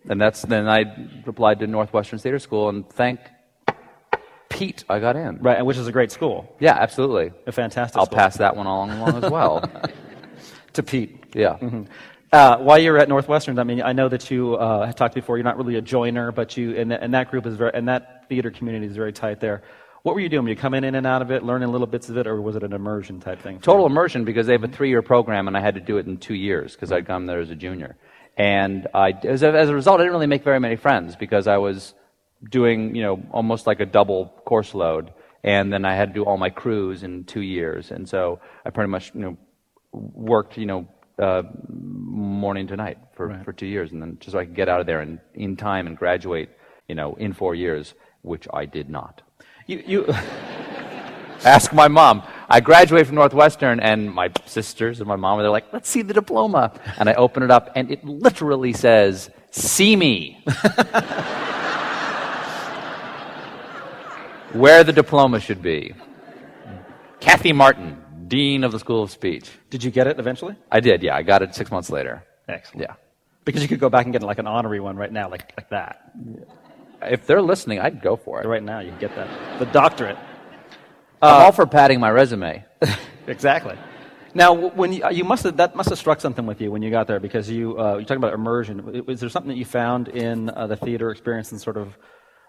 [0.09, 0.85] And that's then I
[1.27, 3.21] applied to Northwestern Theater School, and thank
[4.57, 5.39] Pete, I got in.
[5.39, 7.33] Right, and which is a great school, Yeah, absolutely.
[7.47, 7.99] a fantastic.
[7.99, 8.17] I'll school.
[8.19, 9.63] pass that one along, along as well.
[10.73, 11.25] to Pete.
[11.35, 11.59] Yeah.
[12.33, 15.37] Uh, while you were at Northwestern, I mean, I know that you uh, talked before.
[15.37, 17.89] You're not really a joiner, but you and, that- and that group is very, and
[17.89, 19.63] that theater community is very tight there.
[20.03, 20.45] What were you doing?
[20.45, 22.55] Were you coming in and out of it, learning little bits of it, or was
[22.57, 23.59] it an immersion type thing?
[23.61, 23.87] Total you?
[23.87, 26.35] immersion because they have a three-year program, and I had to do it in two
[26.35, 27.97] years because I'd come there as a junior.
[28.37, 31.47] And I, as, a, as a result, I didn't really make very many friends because
[31.49, 31.95] I was
[32.51, 35.13] doing, you know, almost like a double course load,
[35.45, 38.71] and then I had to do all my crews in two years, and so I
[38.71, 39.37] pretty much, you know,
[39.93, 43.45] worked, you know, uh, morning to night for, Right.
[43.45, 45.57] for two years, and then just so I could get out of there in, in
[45.57, 46.51] time and graduate,
[46.89, 49.23] you know, in four years, which I did not.
[49.67, 50.07] You, you,
[51.45, 52.23] Ask my mom.
[52.49, 56.15] I graduated from Northwestern, and my sisters and my mom were like, let's see the
[56.15, 56.73] diploma.
[56.99, 60.43] And I open it up, and it literally says, see me.
[64.59, 65.95] Where the diploma should be.
[67.21, 69.51] Kathy Martin, Dean of the School of Speech.
[69.71, 70.55] did you get it eventually?
[70.71, 71.17] I did, yeah.
[71.17, 72.25] I got it six months later.
[72.49, 72.83] Excellent.
[72.89, 72.95] Yeah.
[73.45, 75.69] Because you could go back and get like an honorary one right now, like like
[75.71, 76.13] that.
[77.03, 78.47] If they're listening, I'd go for it.
[78.47, 80.19] Right now, you can get that the doctorate.
[81.23, 82.65] I'm all for padding my resume.
[83.29, 83.77] Exactly.
[84.35, 86.91] Now, when you, you must have, that must have struck something with you when you
[86.91, 89.05] got there because you, uh, you're talking about immersion.
[89.05, 91.99] Was there something that you found in uh, the theater experience and sort of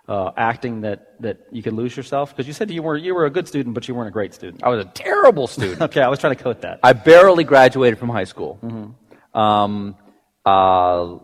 [0.07, 2.31] uh, acting that, that you could lose yourself?
[2.31, 4.33] Because you said you were, you were a good student, but you weren't a great
[4.33, 4.63] student.
[4.63, 5.81] I was a terrible student.
[5.87, 6.79] okay, I was trying to coat that.
[6.83, 8.59] I barely graduated from high school.
[9.33, 9.95] Um,
[10.45, 11.19] uh,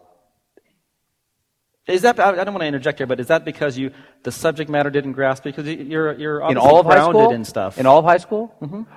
[1.88, 3.92] Is that, I I don't want to interject here, but is that because you,
[4.24, 5.44] the subject matter didn't grasp?
[5.44, 7.78] Because you- you're, you're in all of high grounded school, in stuff.
[7.78, 8.54] in all of high school,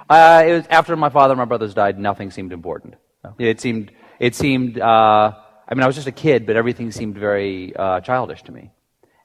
[0.08, 1.98] uh, it was after my father and my brothers died.
[1.98, 2.94] Nothing seemed important.
[3.38, 4.78] It seemed, it seemed.
[4.78, 5.32] Uh,
[5.68, 8.70] I mean, I was just a kid, but everything seemed very uh, childish to me.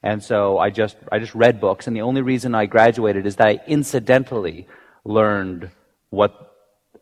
[0.02, 3.36] And so I just, I just read books, and the only reason I graduated is
[3.36, 4.66] that I incidentally
[5.04, 5.70] learned
[6.10, 6.54] what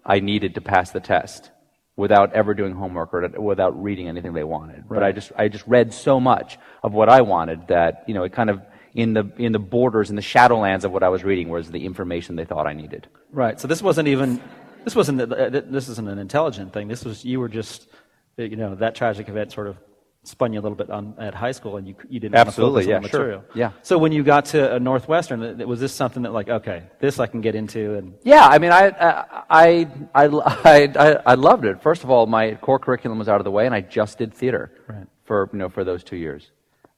[0.05, 1.51] I needed to pass the test
[1.97, 4.89] without ever doing homework or without reading anything they wanted.
[4.89, 8.25] But I just, I just read so much of what I wanted that, you know,
[8.25, 8.63] it kind of,
[8.95, 11.85] in the, in the borders, in the shadowlands of what I was reading was the
[11.85, 13.07] information they thought I needed.
[13.33, 13.61] Right.
[13.61, 14.41] So this wasn't even
[14.85, 16.89] this wasn't uh, this isn't an intelligent thing.
[16.89, 17.89] This was you were just
[18.37, 19.77] you know that tragic event sort of
[20.23, 22.87] spun you a little bit on at high school and you you didn't Absolutely, want
[22.87, 23.45] to on yeah, the sure.
[23.55, 23.73] Yeah.
[23.83, 27.41] So when you got to Northwestern, was this something that like okay, this I can
[27.41, 31.83] get into and Yeah, I mean, I, I, I, I, I, I loved it.
[31.83, 34.35] First of all, my core curriculum was out of the way, and I just did
[34.35, 35.07] theater Right.
[35.25, 36.51] for you know for those two years.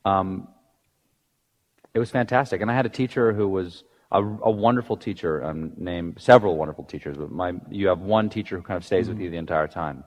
[0.04, 0.48] Um,
[1.94, 5.72] it was fantastic, and I had a teacher who was a, a wonderful teacher, um,
[5.76, 7.16] named several wonderful teachers.
[7.16, 10.02] But my, you have one teacher who kind of stays with you the entire time,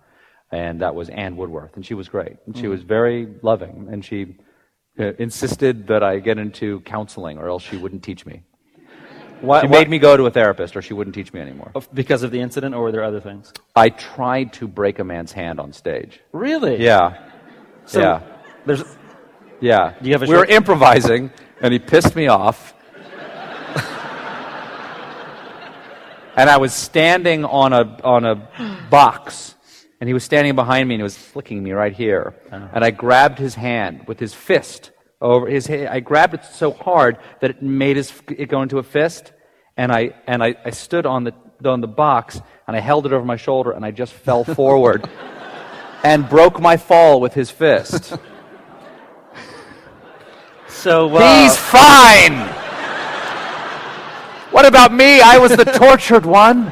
[0.55, 4.05] and that was Anne Woodworth, and she was great, and she was very loving, and
[4.05, 4.37] she
[4.97, 8.41] uh, insisted that I get into counseling, or else she wouldn't teach me.
[9.41, 11.73] why, She made me go to a therapist, or she wouldn't teach me anymore.
[11.93, 13.51] because of the incident or were there other things?
[13.75, 16.21] I tried to break a man's hand on stage.
[16.31, 16.81] Really?
[16.81, 17.17] Yeah.
[17.85, 18.21] So yeah.
[18.65, 18.83] There's
[19.59, 19.93] Yeah.
[20.01, 22.73] Do you have a we were improvising, and he pissed me off.
[26.37, 28.35] and I was standing on a, on a
[28.89, 29.54] box,
[30.05, 32.35] and he was standing behind me, and he was flicking me right here.
[32.51, 36.69] And I grabbed his hand with his fist over his ha- I grabbed it so
[36.69, 39.33] hard that it made his, it go into a fist.
[39.75, 41.33] And I, and I, I stood on the,
[41.67, 45.09] on the box, and I held it over my shoulder, and I just fell forward
[46.03, 48.13] and broke my fall with his fist.
[50.67, 52.47] so uh, He's fine.
[54.53, 55.19] What about me?
[55.21, 56.71] I was the tortured one.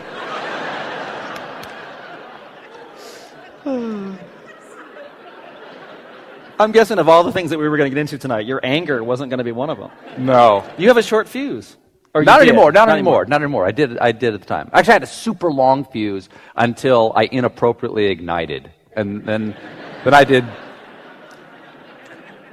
[6.60, 8.60] I'm guessing of all the things that we were going to get into tonight, your
[8.63, 9.92] anger wasn't going to be one of them.
[10.18, 10.63] No.
[10.78, 11.76] You have a short fuse.
[12.13, 12.50] Or you Not did.
[12.50, 12.72] anymore.
[12.72, 13.26] Not, anymore.
[13.26, 13.66] Not anymore.
[13.66, 13.98] I did.
[13.98, 14.70] I did at the time.
[14.72, 19.56] Actually, I had a super long fuse until I inappropriately ignited, and then,
[20.04, 20.46] then I did.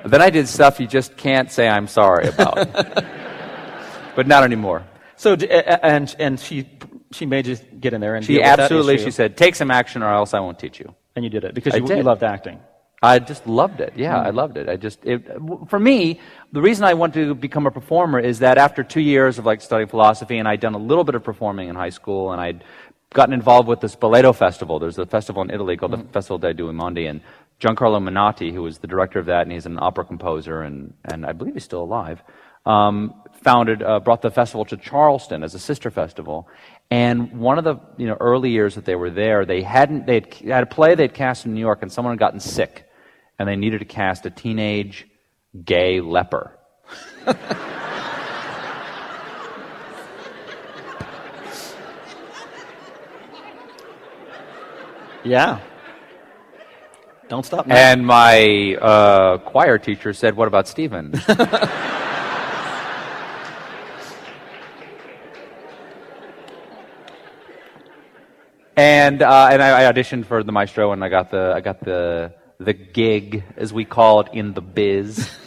[0.07, 2.73] Then I did stuff you just can't say I'm sorry about.
[4.17, 4.87] but not anymore.
[5.17, 6.67] So d- a- a- and and she
[7.13, 8.97] she made you get in there and She deal with that absolutely.
[8.97, 11.55] She said, "Take some action, or else I won't teach you." and you did it
[11.55, 12.61] because you, you loved acting.
[13.03, 13.95] I just loved it.
[13.97, 14.69] Yeah, I loved it.
[14.69, 15.27] I just, it,
[15.69, 16.21] for me,
[16.53, 19.63] the reason I wanted to become a performer is that after two years of like
[19.63, 22.63] studying philosophy, and I'd done a little bit of performing in high school, and I'd
[23.15, 24.79] gotten involved with the Spoleto Festival.
[24.79, 27.23] There's a festival in Italy called the Festival dei Due Mondi, and
[27.59, 31.25] Giancarlo Menotti, who was the director of that, and he's an opera composer, and, and
[31.25, 32.23] I believe he's still alive,
[32.67, 36.49] um, founded, uh, brought the festival to Charleston as a sister festival.
[36.91, 40.23] And one of the you know early years that they were there, they hadn't they
[40.45, 42.90] had a play they'd cast in New York, and someone had gotten sick,
[43.41, 45.09] and they needed to cast a teenage
[45.65, 46.59] gay leper.
[55.25, 55.61] Yeah.
[57.29, 57.77] Don't stop now.
[57.77, 61.15] And my uh, choir teacher said, "What about Stephen?"
[68.77, 71.81] and uh, and I, I auditioned for the maestro, and I got the I got
[71.81, 75.29] the the gig, as we call it in the biz.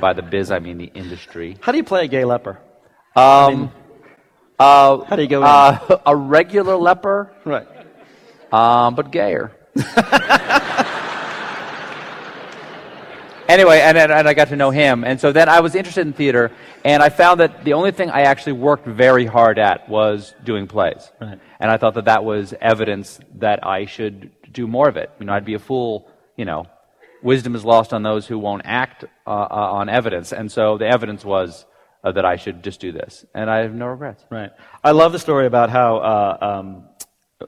[0.00, 1.58] by the biz, I mean the industry.
[1.60, 2.58] How do you play a gay leper?
[3.16, 3.72] Um,
[4.58, 5.44] uh, How do you go in?
[5.44, 7.66] uh, a regular leper, Right.
[8.52, 9.50] um, but gayer.
[13.48, 15.02] anyway, and, and, and I got to know him.
[15.04, 16.52] And so then I was interested in theater,
[16.84, 20.68] and I found that the only thing I actually worked very hard at was doing
[20.68, 21.10] plays.
[21.20, 21.40] Right.
[21.58, 25.10] And I thought that that was evidence that I should do more of it.
[25.18, 26.60] You know, I'd be a fool, you know,
[27.22, 30.32] wisdom is lost on those who won't act uh, uh, on evidence.
[30.32, 31.66] And so the evidence was
[32.04, 33.26] uh, that I should just do this.
[33.34, 34.24] And I have no regrets.
[34.30, 34.50] Right.
[34.82, 36.66] I love the story about how uh, um,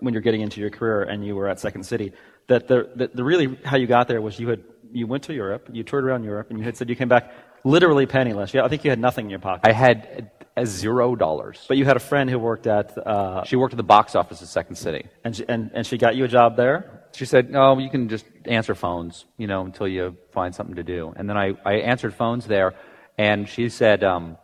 [0.01, 2.13] when you're getting into your career and you were at Second City,
[2.49, 5.33] that the, the, the really how you got there was you had you went to
[5.33, 7.33] Europe, you toured around Europe, and you had said you came back
[7.65, 8.53] literally penniless.
[8.53, 9.69] Yeah, I think you had nothing in your pocket.
[9.69, 11.65] I had As zero dollars.
[11.69, 14.43] But you had a friend who worked at, uh, She worked at the box office
[14.43, 15.07] at Second City.
[15.25, 17.00] and, she, and, and she got you a job there?
[17.13, 20.85] She said, "No, you can just answer phones, you know, until you find something to
[20.85, 22.75] do." And then I, I answered phones there,
[23.19, 24.37] and she said, um,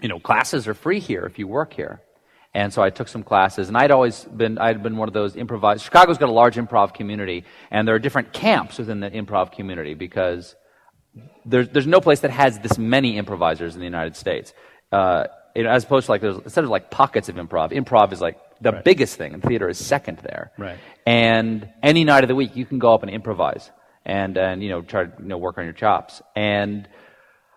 [0.00, 2.00] "You know, classes are free here if you work here."
[2.56, 5.34] And so I took some classes, and I'd always been I'd been one of those
[5.34, 5.82] improvised.
[5.82, 9.94] Chicago's got a large improv community, and there are different camps within the improv community
[9.94, 10.54] because
[11.44, 14.54] there's there's no place that has this many improvisers in the United States.
[14.92, 15.24] Uh,
[15.56, 18.72] as opposed to like there's instead of like pockets of improv, improv is like the
[18.72, 18.84] Right.
[18.84, 20.50] biggest thing, and theater is second there.
[20.58, 20.78] Right.
[21.06, 23.70] And any night of the week, you can go up and improvise
[24.04, 26.20] and, and you know, try to you know, work on your chops.
[26.34, 26.88] And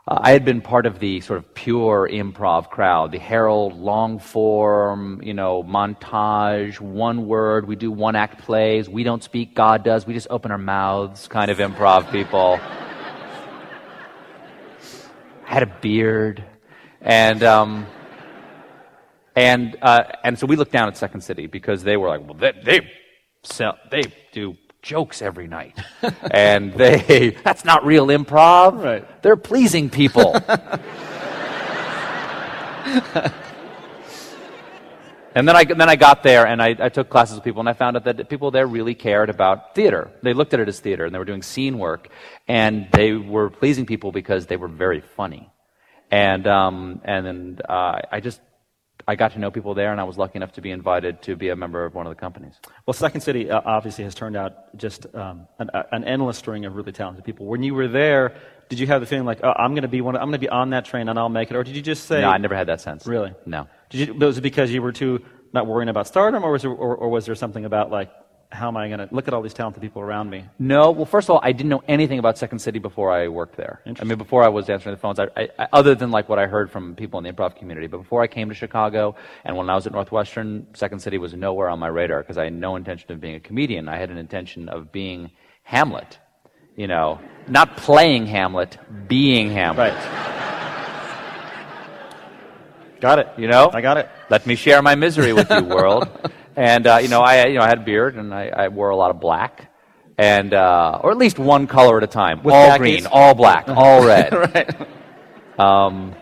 [0.07, 4.19] uh, I had been part of the sort of pure improv crowd, the Harold long
[4.19, 7.67] form, you know, montage, one word.
[7.67, 8.87] We do one act plays.
[8.87, 10.05] We don't speak, God does.
[10.07, 12.59] We just open our mouths kind of improv people.
[15.45, 16.43] I had a beard.
[17.01, 17.85] And, um,
[19.37, 22.33] and uh, and so we looked down at Second City because they were like, well,
[22.33, 22.91] they they,
[23.43, 25.77] sell, they do jokes every night,
[26.31, 28.83] and they that's not real improv.
[28.83, 29.21] Right.
[29.21, 30.33] They're pleasing people.
[35.35, 37.69] and then I then I got there and I, I took classes with people and
[37.69, 40.09] I found out that people there really cared about theater.
[40.23, 42.09] They looked at it as theater and they were doing scene work,
[42.47, 45.47] and they were pleasing people because they were very funny.
[46.09, 48.41] And um, and then uh, I just
[49.07, 51.35] I got to know people there, and I was lucky enough to be invited to
[51.35, 52.55] be a member of one of the companies.
[52.85, 56.75] Well, Second City uh, obviously has turned out just um, an, an endless string of
[56.75, 57.45] really talented people.
[57.45, 58.35] When you were there,
[58.69, 60.39] did you have the feeling like, oh, I'm going to be one, I'm going to
[60.39, 62.37] be on that train and I'll make it, or did you just say, No, I
[62.37, 63.07] never had that sense.
[63.07, 63.33] Really?
[63.45, 63.67] No.
[63.89, 66.71] Did you, was it because you were too not worrying about stardom, or was there,
[66.71, 68.11] or, or was there something about like,
[68.49, 70.45] how am I going to look at all these talented people around me?
[70.57, 70.91] No.
[70.91, 73.81] Well, first of all, I didn't know anything about Second City before I worked there.
[73.99, 76.47] I mean, before I was answering the phones, I, I, other than like what I
[76.47, 77.87] heard from people in the improv community.
[77.87, 81.33] But before I came to Chicago, and when I was at Northwestern, Second City was
[81.33, 83.89] nowhere on my radar because I had no intention of being a comedian.
[83.89, 85.31] I had an intention of being
[85.63, 86.17] Hamlet.
[86.77, 89.93] You know, not playing Hamlet, being Hamlet.
[89.93, 90.27] Right.
[93.01, 93.27] got it.
[93.35, 93.71] You know?
[93.73, 94.07] I got it.
[94.29, 96.07] Let me share my misery with you, world.
[96.57, 98.89] and uh, you know, I you know I had a beard and I, I wore
[98.89, 99.71] a lot of black,
[100.17, 102.43] and uh, or at least one color at a time.
[102.43, 104.33] With all green, all black, all red.
[104.33, 104.87] right.
[105.59, 106.15] Um,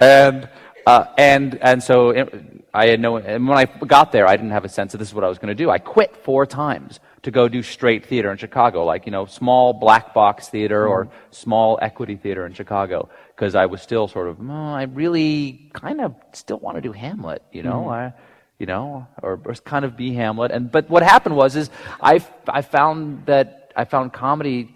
[0.00, 0.48] and
[0.86, 3.18] uh, and and so it, I had no.
[3.18, 5.28] And when I got there, I didn't have a sense that this is what I
[5.28, 5.68] was going to do.
[5.70, 9.74] I quit four times to go do straight theater in Chicago, like you know, small
[9.74, 14.38] black box theater or small equity theater in Chicago, because I was still sort of.
[14.40, 17.80] "Oh, I really kind of still want to do Hamlet, you know.
[17.82, 17.90] Mm-hmm.
[17.90, 18.12] I,
[18.58, 20.50] you know, or, or kind of be Hamlet.
[20.52, 21.70] And but what happened was is
[22.00, 24.74] I I found that I found comedy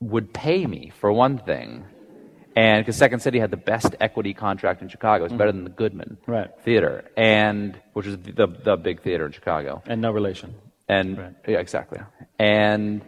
[0.00, 1.84] would pay me for one thing,
[2.56, 5.38] and because Second City had the best equity contract in Chicago, it's mm-hmm.
[5.38, 6.50] better than the Goodman Right.
[6.64, 10.54] Theater, and which is the the big theater in Chicago, And no relation.
[10.88, 11.34] and Right.
[11.48, 12.00] yeah, exactly,
[12.38, 13.02] and.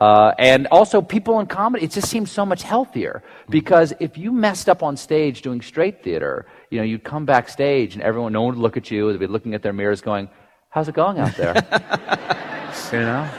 [0.00, 4.32] Uh, and also, people in comedy, it just seems so much healthier because if you
[4.32, 8.42] messed up on stage doing straight theater, you know, you'd come backstage and everyone, no
[8.42, 9.10] one would look at you.
[9.12, 10.28] They'd be looking at their mirrors, going,
[10.70, 11.54] "How's it going out there?"
[12.92, 13.30] you know,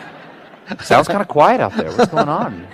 [0.82, 1.92] sounds kind of quiet out there.
[1.92, 2.68] What's going on?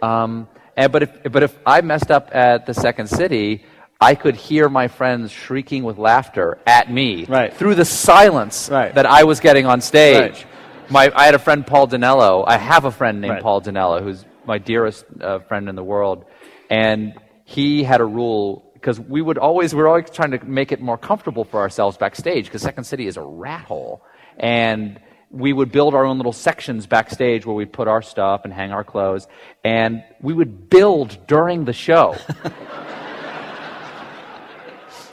[0.00, 3.64] Um, and, but, if, but if I messed up at the Second City,
[4.00, 7.52] I could hear my friends shrieking with laughter at me Right.
[7.54, 8.94] through the silence Right.
[8.94, 10.20] that I was getting on stage.
[10.32, 10.46] Right.
[10.90, 12.44] My, I had a friend, Paul Dinello.
[12.46, 13.42] I have a friend named Right.
[13.42, 16.24] Paul Dinello, who's my dearest uh, friend in the world.
[16.68, 17.14] And
[17.44, 20.80] he had a rule because we would always, we were always trying to make it
[20.80, 24.02] more comfortable for ourselves backstage because Second City is a rat hole.
[24.38, 28.52] And we would build our own little sections backstage where we'd put our stuff and
[28.52, 29.26] hang our clothes.
[29.64, 32.16] And we would build during the show.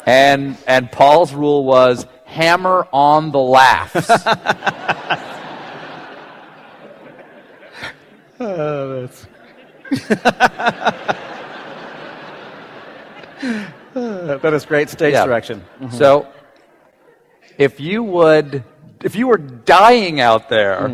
[0.05, 4.09] and, and Paul's rule was hammer on the laughs.
[8.39, 9.27] Uh, that's...
[13.93, 15.25] that is great stage Yeah.
[15.25, 15.63] direction.
[15.91, 16.27] So,
[17.57, 18.63] if you would,
[19.03, 20.91] if you were dying out there,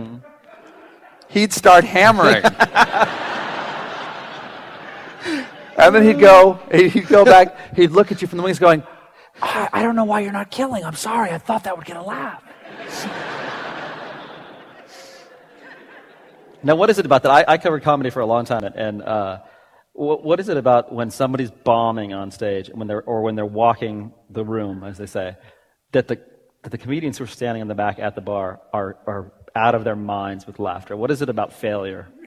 [1.30, 2.44] he'd start hammering.
[5.78, 8.84] and then he'd go, he'd go back, he'd look at you from the wings going,
[9.42, 10.84] I, I don't know why you're not killing.
[10.84, 11.32] I'm sorry.
[11.32, 12.42] I thought that would get a laugh.
[16.66, 17.32] Now, what is it about that?
[17.32, 19.38] I, I covered comedy for a long time, and uh,
[19.94, 23.46] what, what is it about when somebody's bombing on stage, when they're, or when they're
[23.46, 25.36] walking the room, as they say,
[25.92, 26.20] that the,
[26.64, 29.76] that the comedians who are standing in the back at the bar are, are out
[29.76, 30.98] of their minds with laughter?
[30.98, 32.08] What is it about failure?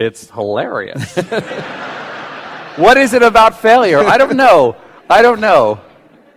[0.00, 1.16] It's hilarious.
[2.76, 3.98] what is it about failure?
[3.98, 4.76] I don't know.
[5.10, 5.80] I don't know.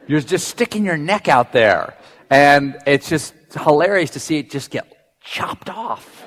[0.08, 1.96] You're just sticking your neck out there.
[2.32, 4.86] And it's just hilarious to see it just get
[5.22, 6.26] chopped off.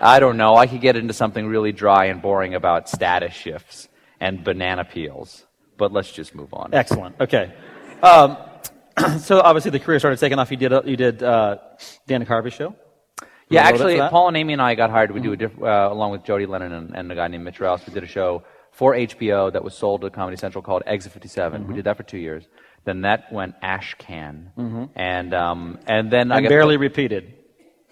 [0.00, 0.54] I don't know.
[0.56, 3.88] I could get into something really dry and boring about status shifts
[4.20, 5.44] and banana peels.
[5.76, 6.70] But let's just move on.
[6.72, 7.20] Excellent.
[7.20, 7.52] Okay.
[8.02, 8.36] Um,
[9.18, 10.50] so obviously the career started taking off.
[10.50, 11.58] You did uh, you did uh,
[12.06, 12.74] Dana Carvey show.
[13.50, 14.10] Yeah, A little bit actually.
[14.10, 15.10] Paul and Amy and I got hired.
[15.10, 17.60] We do a diff- uh, along with Jodi Lennon and, and a guy named Mitch
[17.60, 17.86] Rouse.
[17.86, 18.42] We did a show
[18.72, 21.60] for HBO that was sold to Comedy Central called Exit 57.
[21.60, 21.68] Mm-hmm.
[21.68, 22.44] We did that for two years.
[22.88, 24.50] Then that went ash can,
[24.96, 27.34] and um, and then I And got barely repeated.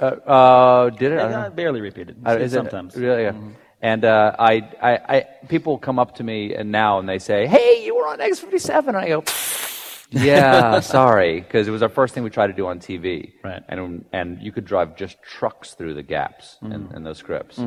[0.00, 1.18] uh, uh, did it?
[1.20, 1.50] I.
[1.50, 2.16] Barely repeated.
[2.26, 2.94] Uh, is it- sometimes.
[2.94, 3.02] Mm-hmm.
[3.04, 3.54] really?
[3.82, 4.52] And uh, I,
[4.90, 8.06] I, I, people come up to me and now and they say, "Hey, you were
[8.08, 9.22] on X fifty 7 And I go,
[10.10, 13.32] "Yeah, sorry," because it was our first thing we tried to do on TV.
[13.44, 13.62] Right.
[13.68, 17.58] And and you could drive just trucks through the gaps in, in those scripts.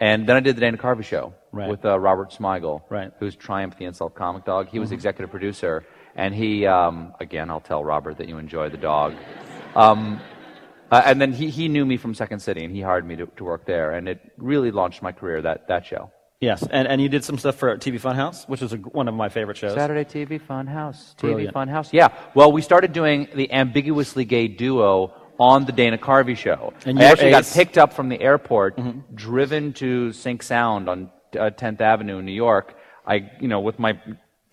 [0.00, 1.56] And then I did the Dana Carvey show Mm-hmm.
[1.56, 1.70] Right.
[1.70, 3.10] with uh, Robert Smigel, Right.
[3.10, 3.18] Mm-hmm.
[3.24, 4.66] who's Triumph the Insult Comic Dog.
[4.68, 5.84] He was executive producer,
[6.16, 9.14] and he, um, again, I'll tell Robert that you enjoy the dog.
[9.74, 10.20] Um,
[10.90, 13.26] uh, and then he, he knew me from Second City, and he hired me to,
[13.36, 16.10] to work there, and it really launched my career, that, that show.
[16.40, 19.14] Yes, and, and you did some stuff for TV Funhouse, which is a, one of
[19.14, 19.74] my favorite shows.
[19.74, 21.14] Saturday TV Funhouse.
[21.16, 21.54] TV Brilliant.
[21.54, 21.92] Funhouse.
[21.92, 22.08] Yeah.
[22.34, 26.72] Well, we started doing the ambiguously gay duo on the Dana Carvey show.
[26.84, 28.78] And I actually got picked up from the airport,
[29.14, 32.76] driven to Sync Sound on uh, 10th Avenue in New York.
[33.06, 33.98] I, you know, with my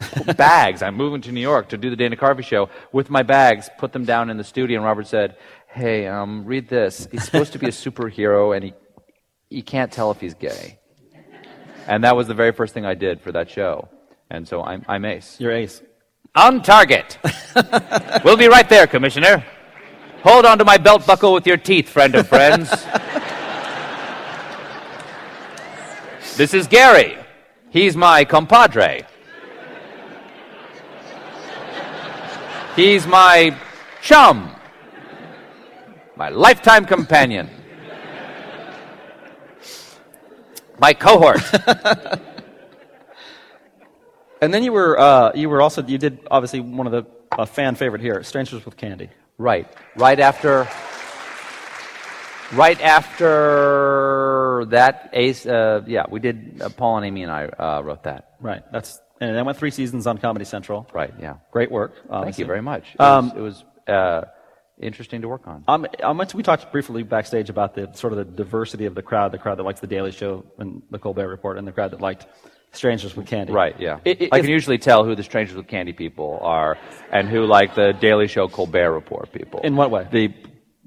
[0.38, 0.82] bags.
[0.82, 3.94] I'm moving to New York to do the Dana Carvey show with my bags, put
[3.94, 5.38] them down in the studio, and Robert said,
[5.68, 7.08] Hey, um, read this.
[7.12, 8.74] He's supposed to be a superhero, and he,
[9.50, 10.80] you can't tell if he's gay.
[11.88, 13.88] And that was the very first thing I did for that show.
[14.30, 15.38] And so I'm, I'm ace.
[15.40, 15.82] You're ace.
[16.36, 17.18] On target.
[18.24, 19.44] we'll be right there, Commissioner.
[20.24, 22.70] Hold on to my belt buckle with your teeth, friend of friends.
[26.38, 27.18] this is Gary.
[27.70, 29.06] He's my compadre.
[32.82, 33.56] He's my
[34.02, 34.56] chum.
[36.16, 37.48] My lifetime companion.
[40.80, 41.42] My cohort.
[44.44, 47.06] And then you were uh, you were also you did obviously one of the
[47.38, 49.12] a fan favorite here, Strangers with Candy.
[49.38, 49.72] Right.
[49.96, 50.68] Right after.
[52.52, 55.46] Right after that, Ace.
[55.46, 56.60] Uh, yeah, we did.
[56.60, 58.32] Uh, Paul and Amy and I uh, wrote that.
[58.40, 58.64] Right.
[58.72, 60.88] That's and that went three seasons on Comedy Central.
[60.94, 61.14] Right.
[61.20, 61.36] Yeah.
[61.52, 61.94] Great work.
[62.10, 62.84] Thank you very much.
[62.96, 63.64] It Um, was, it was
[63.96, 64.22] uh,
[64.82, 65.64] interesting to work on.
[65.68, 68.96] Um, I meant to, we talked briefly backstage about the sort of the diversity of
[68.96, 71.72] the crowd, the crowd that likes the Daily Show and the Colbert Report, and the
[71.72, 72.26] crowd that liked
[72.74, 73.52] Strangers with Candy.
[73.54, 73.76] Right.
[73.80, 74.00] Yeah.
[74.06, 76.78] I- I- I can usually tell who the Strangers with Candy people are,
[77.12, 79.60] and who like the Daily Show Colbert Report people.
[79.62, 80.08] In what way?
[80.10, 80.34] The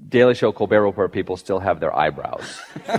[0.09, 2.59] Daily Show Colbert Report people still have their eyebrows.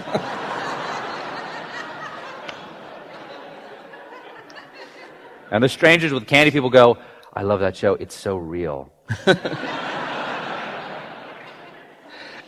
[5.50, 6.98] and the Strangers with Candy people go,
[7.32, 7.94] I love that show.
[7.94, 8.92] It's so real.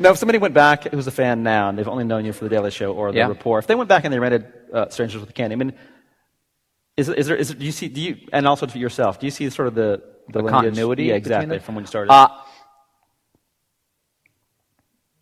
[0.01, 2.45] Now, if somebody went back who's a fan now and they've only known you for
[2.45, 3.29] the Daily Show or the Yeah.
[3.29, 5.73] Report, if they went back and they rented uh, Strangers with Candy, I mean,
[6.97, 9.31] is, is there is do you see do you and also for yourself do you
[9.31, 12.29] see sort of the the, The continuity yeah exactly from when you started Uh,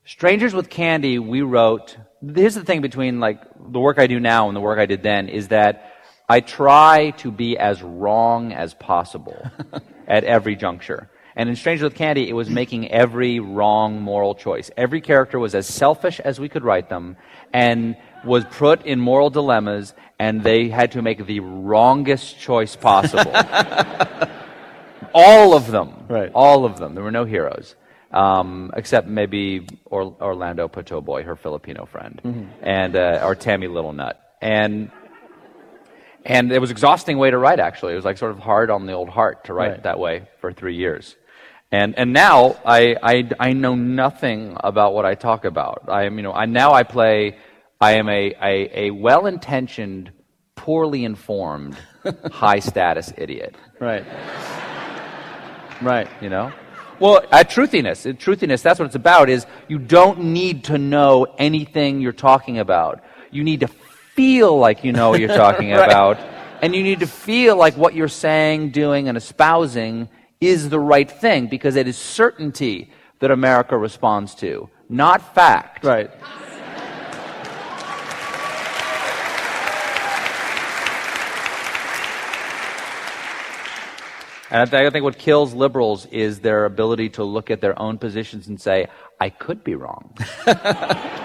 [0.05, 1.97] Strangers with Candy, we wrote.
[2.35, 5.03] Here's the thing between like the work I do now and the work I did
[5.03, 5.96] then is that
[6.29, 9.37] I try to be as wrong as possible
[10.09, 11.09] at every juncture.
[11.37, 14.71] And in Strangers with Candy, it was making every wrong moral choice.
[14.77, 17.17] Every character was as selfish as we could write them
[17.53, 23.33] and was put in moral dilemmas, and they had to make the wrongest choice possible.
[25.15, 26.07] All of them.
[26.09, 26.31] Right.
[26.35, 26.95] All of them.
[26.95, 27.77] There were no heroes.
[28.13, 34.15] Um, except maybe or- Orlando Pabotoy, her Filipino friend, and uh, or Tammi Littlenut.
[34.41, 34.91] And
[36.27, 37.61] and it was an exhausting way to write.
[37.61, 39.83] Actually, it was like sort of hard on the old heart to write Right.
[39.85, 41.17] that way for three years.
[41.73, 45.85] And and now I, I I know nothing about what I talk about.
[45.89, 47.39] I am you know I now I play.
[47.81, 50.11] I am a a, a well intentioned,
[50.55, 51.77] poorly informed,
[52.33, 53.55] high status idiot.
[53.81, 54.05] right
[55.83, 56.53] right You know.
[56.99, 59.29] Well, at truthiness, at truthiness, that's what it's about.
[59.29, 63.03] Is you don't need to know anything you're talking about.
[63.31, 63.69] You need to
[64.17, 65.87] feel like you know what you're talking Right.
[65.89, 66.19] about,
[66.63, 70.09] and you need to feel like what you're saying, doing, and espousing
[70.41, 72.91] is the right thing because it is certainty
[73.21, 75.85] that America responds to, not fact.
[75.85, 76.11] right
[84.49, 88.47] And I think, what kills liberals is their ability to look at their own positions
[88.47, 88.87] and say,
[89.21, 90.15] "I could be wrong."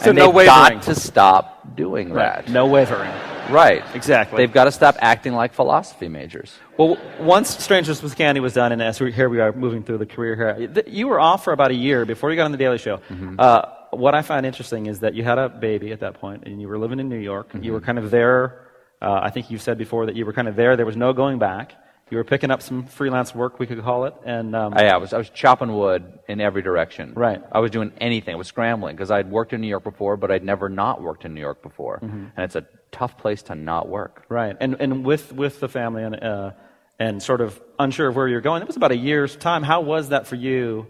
[0.00, 0.46] So and no they've wavering.
[0.74, 2.44] got to stop doing Right.
[2.46, 2.48] that.
[2.52, 3.10] No wavering.
[3.50, 3.82] Right.
[3.94, 4.38] Exactly.
[4.38, 6.56] They've got to stop acting like philosophy majors.
[6.78, 9.98] Well, once Strangers with Candy was done, and as we, here we are moving through
[9.98, 12.58] the career here, you were off for about a year before you got on the
[12.58, 13.00] Daily Show.
[13.38, 16.60] Uh, what I find interesting is that you had a baby at that point, and
[16.60, 17.50] you were living in New York.
[17.60, 18.60] You were kind of there.
[19.02, 20.76] Uh, I think you've said before that you were kind of there.
[20.76, 21.74] There was no going back.
[22.10, 24.96] You were picking up some freelance work, we could call it, and um, I, I
[24.98, 27.14] was I was chopping wood in every direction.
[27.14, 27.42] Right.
[27.50, 28.34] I was doing anything.
[28.34, 31.24] I was scrambling because I'd worked in New York before, but I'd never not worked
[31.24, 34.26] in New York before, and it's a tough place to not work.
[34.28, 36.50] Right, and and with with the family and uh,
[36.98, 38.60] and sort of unsure of where you're going.
[38.62, 39.62] It was about a year's time.
[39.62, 40.86] How was that for you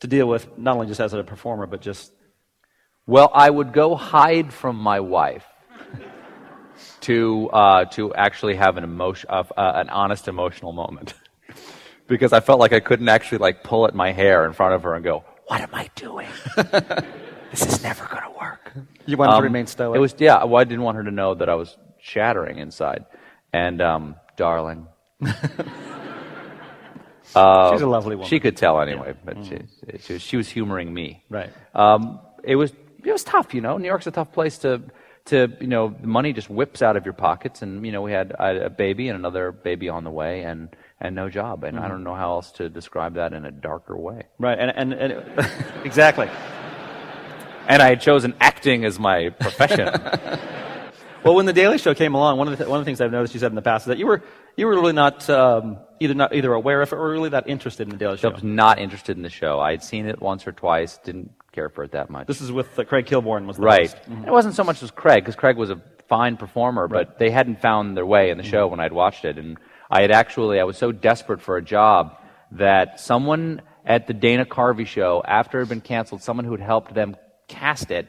[0.00, 2.12] to deal with, not only just as a performer, but just
[3.06, 5.46] Well, I would go hide from my wife
[7.02, 11.14] to uh, to actually have an emotion, uh, uh, an honest emotional moment,
[12.06, 14.82] because I felt like I couldn't actually like pull at my hair in front of
[14.82, 16.28] her and go, "What am I doing?
[16.56, 18.72] this is never going to work."
[19.06, 19.96] you wanted to Um, remain stoic?
[19.96, 20.44] It was yeah.
[20.44, 23.04] Well, I didn't want her to know that I was shattering inside,
[23.52, 24.86] and um, darling,
[27.24, 28.28] She's a lovely woman.
[28.28, 29.58] she could tell anyway, but she,
[30.00, 31.22] she, was- she was humoring me.
[31.28, 31.50] right.
[31.74, 32.72] Um, it was
[33.04, 33.76] it was tough, you know.
[33.76, 34.80] New York's a tough place to
[35.28, 38.12] to you know the money just whips out of your pockets, and you know we
[38.12, 40.68] had a baby and another baby on the way, and
[41.00, 43.96] and no job, and I don't know how else to describe that in a darker
[43.96, 44.26] way.
[44.38, 45.50] Right, and, and, and
[45.84, 46.28] exactly.
[47.68, 49.90] And I had chosen acting as my profession.
[51.24, 53.00] Well, when the Daily Show came along, one of the, th- one of the things
[53.00, 54.22] I've noticed you said in the past is that you were
[54.56, 57.82] you were really not um, either not either aware of it or really that interested
[57.82, 59.58] in the Daily show I was not interested in the show.
[59.58, 62.26] I had seen it once or twice, didn't care for it that much.
[62.28, 63.90] This is with uh, Craig Kilborn was the Right.
[63.90, 63.96] host.
[64.26, 67.60] It wasn't so much as Craig, because Craig was a fine performer, but they hadn't
[67.60, 69.38] found their way in the show when I'd watched it.
[69.38, 69.58] And
[69.90, 72.16] I had actually, I was so desperate for a job
[72.52, 76.60] that someone at the Dana Carvey show, after it had been canceled, someone who had
[76.60, 77.16] helped them
[77.48, 78.06] cast it,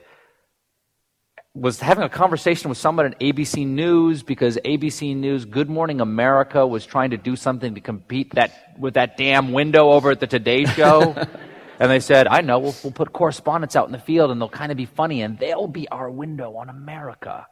[1.56, 6.66] was having a conversation with someone at ABC News because ABC News Good Morning America
[6.66, 10.28] was trying to do something to compete that with that damn window over at the
[10.28, 11.16] Today Show.
[11.80, 14.50] and they said, I know, we'll, we'll put correspondents out in the field and they'll
[14.50, 17.48] kind of be funny and they'll be our window on America.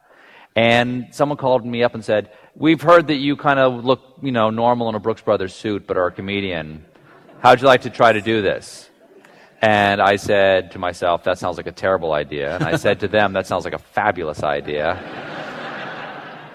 [0.54, 4.32] And someone called me up and said, We've heard that you kind of look, you
[4.32, 6.84] know, normal in a Brooks Brothers suit, but are a comedian.
[7.40, 8.90] How'd you like to try to do this?
[9.62, 12.54] And I said to myself, that sounds like a terrible idea.
[12.54, 15.37] And I said to them, that sounds like a fabulous idea.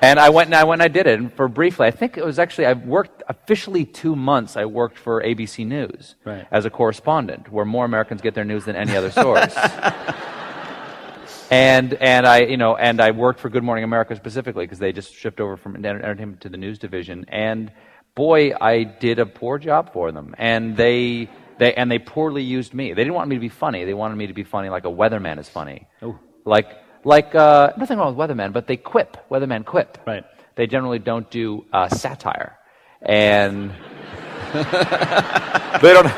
[0.03, 1.17] And I went and I went and I did it.
[1.17, 4.57] And for briefly, I think it was actually, I worked officially two months.
[4.57, 6.45] I worked for ABC News Right.
[6.51, 9.55] as a correspondent, where more Americans get their news than any other source.
[11.51, 14.91] and and I, you know, and I worked for Good Morning America specifically because they
[14.91, 17.25] just shipped over from entertainment to the news division.
[17.29, 17.71] And
[18.13, 20.35] boy, I did a poor job for them.
[20.37, 21.29] And they
[21.59, 22.89] they and they poorly used me.
[22.89, 23.85] They didn't want me to be funny.
[23.85, 25.87] They wanted me to be funny like a weatherman is funny.
[26.01, 26.19] Oh.
[26.43, 26.67] Like
[27.03, 29.17] like uh, nothing wrong with weatherman, but they quip.
[29.29, 29.97] Weathermen quip.
[30.05, 30.25] Right.
[30.55, 32.57] They generally don't do uh, satire,
[33.01, 33.71] and
[34.53, 36.11] they don't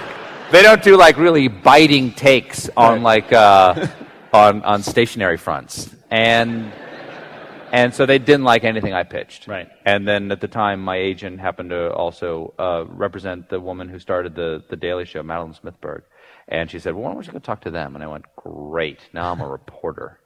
[0.52, 3.88] they don't do like really biting takes on like uh,
[4.34, 6.72] on on stationary fronts and
[7.72, 9.48] and so they didn't like anything I pitched.
[9.48, 9.68] Right.
[9.86, 14.00] And then at the time, my agent happened to also uh, represent the woman who
[14.00, 16.04] started the the Daily Show, Madeleine Smithberg,
[16.48, 19.00] and she said, "Well, why don't you go talk to them?" And I went, "Great,
[19.14, 20.20] now I'm a reporter."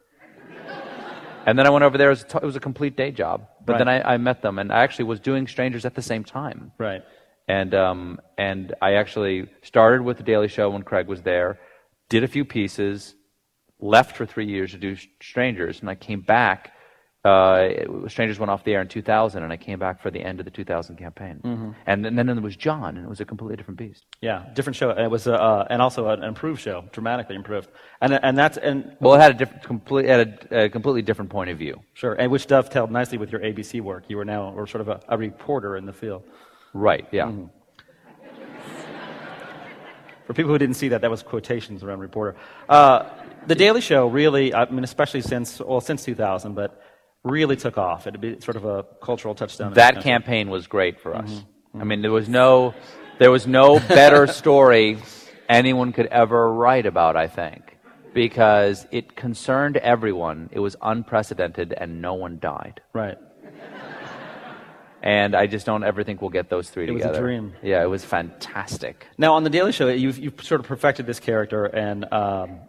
[1.46, 2.08] And then I went over there.
[2.08, 3.48] It was, a t- it was a complete day job.
[3.66, 6.24] But then I, I met them, and I actually was doing Strangers at the same
[6.24, 6.72] time.
[6.78, 7.04] Right.
[7.48, 11.60] And um, and I actually started with the Daily Show when Craig was there,
[12.10, 13.16] did a few pieces,
[13.80, 16.74] left for three years to do Strangers, and I came back.
[17.26, 20.22] Uh, it- Strangers went off the air in 2000, and I came back for the
[20.24, 21.76] end of the 2000 campaign.
[21.86, 24.06] And, then, then there was John, and it was a completely different beast.
[24.22, 24.90] Yeah, different show.
[24.92, 27.70] And it was, uh, uh, and also an improved show, dramatically improved.
[28.02, 31.30] And and that's and Well, it had a different, complete, had a, a completely different
[31.30, 31.82] point of view.
[31.94, 34.06] sure, and which dovetailed nicely with your ABC work.
[34.08, 36.24] You were now, or sort of a, a reporter in the field.
[36.74, 37.06] Right?
[37.12, 37.32] Yeah.
[40.26, 42.36] For people who didn't see that, that was quotations around reporter.
[42.70, 43.10] Uh,
[43.48, 46.80] the Daily Show really, I mean, especially since well, since 2000, but
[47.24, 48.08] really took off.
[48.08, 49.74] It'd be sort of a cultural touchstone.
[49.74, 51.44] that campaign was great for us.
[51.80, 52.74] I mean, there was no,
[53.20, 54.98] there was no better story
[55.48, 57.16] anyone could ever write about.
[57.16, 57.78] I think
[58.14, 60.50] because it concerned everyone.
[60.52, 62.82] It was unprecedented, and no one died.
[62.94, 63.18] Right.
[65.02, 67.22] And I just don't ever think we'll get those three It was a together.
[67.24, 67.54] dream.
[67.64, 69.08] Yeah, it was fantastic.
[69.18, 72.60] Now, on the Daily Show, you've, you've sort of perfected this character, and um,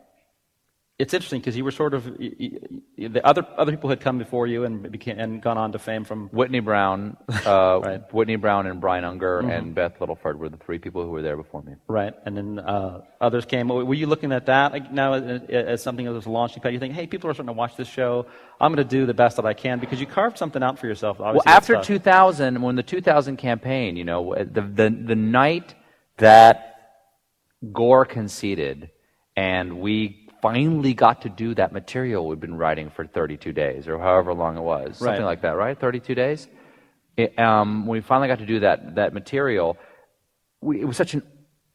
[1.01, 4.65] it's interesting because you were sort of the other other people had come before you
[4.65, 8.13] and became and gone on to fame from Whitney Brown, uh, right.
[8.13, 9.51] Whitney Brown and Brian Unger mm-hmm.
[9.51, 11.73] and Beth Littleford were the three people who were there before me.
[11.89, 13.69] Right, and then uh, others came.
[13.69, 16.75] Were you looking at that now as, as something that was a launching pad?
[16.75, 18.27] You think, hey, people are starting to watch this show.
[18.61, 20.87] I'm going to do the best that I can because you carved something out for
[20.87, 21.19] yourself.
[21.19, 25.75] Well, after 2000, when the 2000 campaign, you know, the the, the night
[26.19, 26.67] that
[27.73, 28.91] Gore conceded
[29.37, 33.99] and we finally got to do that material we've been writing for 32 days or
[33.99, 35.79] however long it was, something like that, right?
[35.79, 36.49] 32 days.
[37.17, 39.77] It, um, when we finally got to do that that material,
[40.61, 41.23] we, it was such an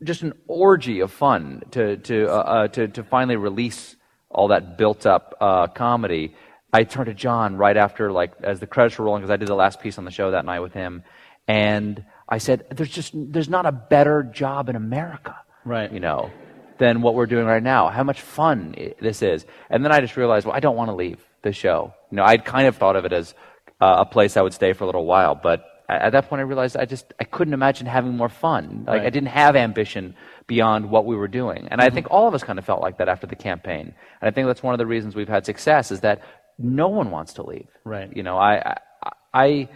[0.03, 3.95] just an orgy of fun to to uh, uh, to, to finally release
[4.29, 6.35] all that built up uh, comedy.
[6.73, 9.47] I turned to John right after, like, as the credits were rolling, because I did
[9.47, 11.03] the last piece on the show that night with him,
[11.47, 15.91] and I said, "There's just there's not a better job in America." Right.
[15.91, 16.31] You know,
[16.77, 17.89] than what we're doing right now.
[17.89, 19.45] How much fun this is.
[19.69, 21.93] And then I just realized, well, I don't want to leave the show.
[22.11, 23.33] You know, I'd kind of thought of it as
[23.81, 26.43] uh, a place I would stay for a little while, but at that point I
[26.43, 28.85] realized I just I couldn't imagine having more fun.
[28.87, 29.07] Like right.
[29.07, 30.15] I didn't have ambition
[30.47, 31.67] beyond what we were doing.
[31.69, 31.81] And mm-hmm.
[31.81, 33.93] I think all of us kind of felt like that after the campaign.
[34.21, 36.21] And I think that's one of the reasons we've had success is that
[36.57, 37.67] no one wants to leave.
[37.83, 38.15] Right.
[38.15, 39.69] You know, I I, I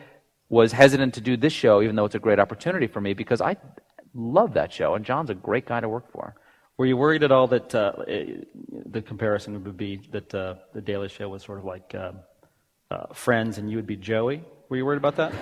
[0.49, 3.41] was hesitant to do this show even though it's a great opportunity for me because
[3.41, 3.57] I
[4.13, 6.35] love that show and John's a great guy to work for.
[6.79, 7.91] Were you worried at all that uh,
[8.85, 12.13] the comparison would be that uh, the Daily Show was sort of like uh,
[12.89, 14.45] uh, Friends and you would be Joey?
[14.69, 15.33] Were you worried about that?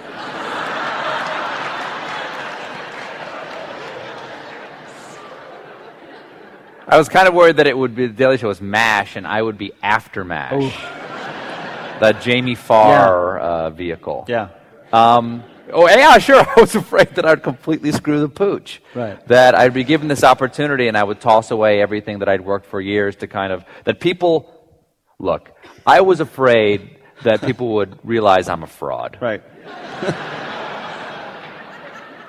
[6.88, 9.28] I was kind of worried that it would be the Daily Show was MASH and
[9.28, 10.54] I would be after MASH.
[10.56, 12.00] Oh.
[12.00, 13.46] The Jamie Farr yeah.
[13.46, 14.26] Uh, vehicle.
[14.28, 14.50] Yeah.
[14.92, 16.46] Um, Oh, yeah, sure.
[16.58, 18.82] I was afraid that I'd completely screw the pooch.
[18.94, 19.26] Right.
[19.28, 22.68] That I'd be given this opportunity and I would toss away everything that I'd worked
[22.68, 24.50] for years to kind of, that people,
[25.20, 25.52] look,
[25.86, 29.18] I was afraid that people would realize I'm a fraud.
[29.22, 29.44] Right.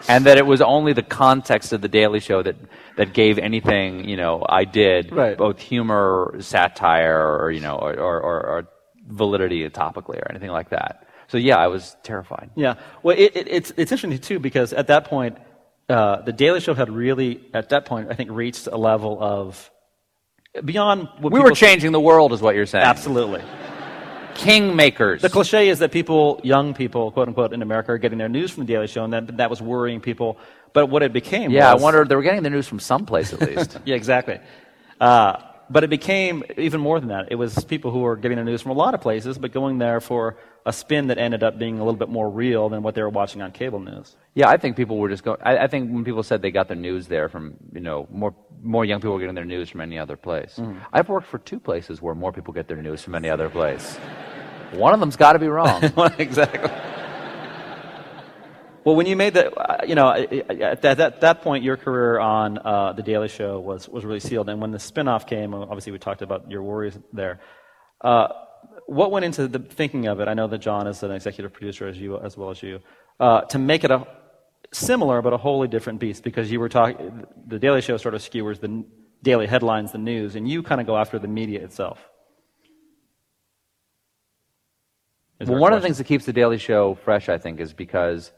[0.09, 2.57] and that it was only the context of the Daily Show that,
[2.97, 5.37] that gave anything, you know, I did, right.
[5.37, 8.69] both humor, satire, or, you know, or, or, or
[9.07, 11.05] validity topically or anything like that.
[11.29, 12.51] So yeah, I was terrified.
[12.57, 12.75] Yeah.
[13.03, 15.37] Well, it, it, it's it's interesting too because at that point,
[15.89, 19.71] uh, the Daily Show had really, at that point, I think, reached a level of
[20.65, 21.09] beyond.
[21.21, 22.85] What we were changing the world, is what you're saying.
[22.85, 23.43] Absolutely.
[24.35, 25.21] Kingmakers.
[25.21, 28.51] The cliche is that people, young people, quote unquote, in America, are getting their news
[28.51, 30.39] from the Daily Show, and that that was worrying people.
[30.73, 31.51] But what it became.
[31.51, 33.79] Yeah, was, I wonder they were getting the news from someplace at least.
[33.85, 34.39] yeah, exactly.
[35.01, 37.29] Uh, but it became even more than that.
[37.31, 39.79] It was people who were getting their news from a lot of places, but going
[39.79, 42.95] there for a spin that ended up being a little bit more real than what
[42.95, 44.17] they were watching on cable news.
[44.35, 45.39] Yeah, I think people were just going.
[45.43, 48.35] I, I think when people said they got their news there from, you know, more
[48.63, 50.57] more young people were getting their news from any other place.
[50.59, 50.81] Mm.
[50.93, 53.97] I've worked for two places where more people get their news from any other place.
[54.73, 55.83] One of them's got to be wrong.
[56.19, 56.71] exactly.
[58.89, 62.19] Well, when you made that, uh, you know, at that, that, that, point, your career
[62.19, 64.49] on uh, The Daily Show was, was really sealed.
[64.49, 67.39] And when the spinoff came, obviously we talked about your worries there.
[68.01, 68.29] Uh,
[68.87, 70.29] what went into the thinking of it?
[70.29, 72.81] I know that John is an executive producer as you as well as you
[73.21, 74.07] uh, to make it a
[74.73, 77.27] similar but a wholly different beast because you were talking.
[77.47, 78.87] The Daily Show sort of skewers the
[79.23, 81.99] daily headlines, the news, and you kind of go after the media itself.
[85.41, 88.33] well, one of the things that keeps the Daily Show fresh, I think, is because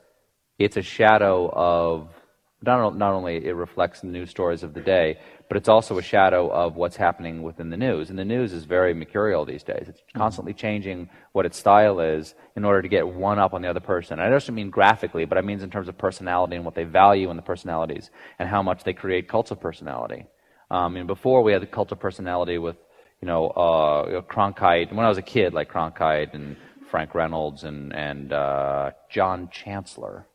[0.60, 2.08] it's a shadow of
[2.62, 6.02] not, not only it reflects the news stories of the day, but it's also a
[6.02, 8.10] shadow of what's happening within the news.
[8.10, 9.86] And the news is very mercurial these days.
[9.88, 10.18] It's mm-hmm.
[10.18, 13.80] constantly changing what its style is in order to get one up on the other
[13.80, 14.18] person.
[14.18, 16.84] And I don't mean graphically, but I mean in terms of personality and what they
[16.84, 20.26] value in the personalities and how much they create cults of personality.
[20.70, 22.76] Um, and before we had the cult of personality with,
[23.22, 24.92] you know, uh, Cronkite.
[24.92, 26.56] When I was a kid, like Cronkite and
[26.90, 30.26] Frank Reynolds and, and uh, John Chancellor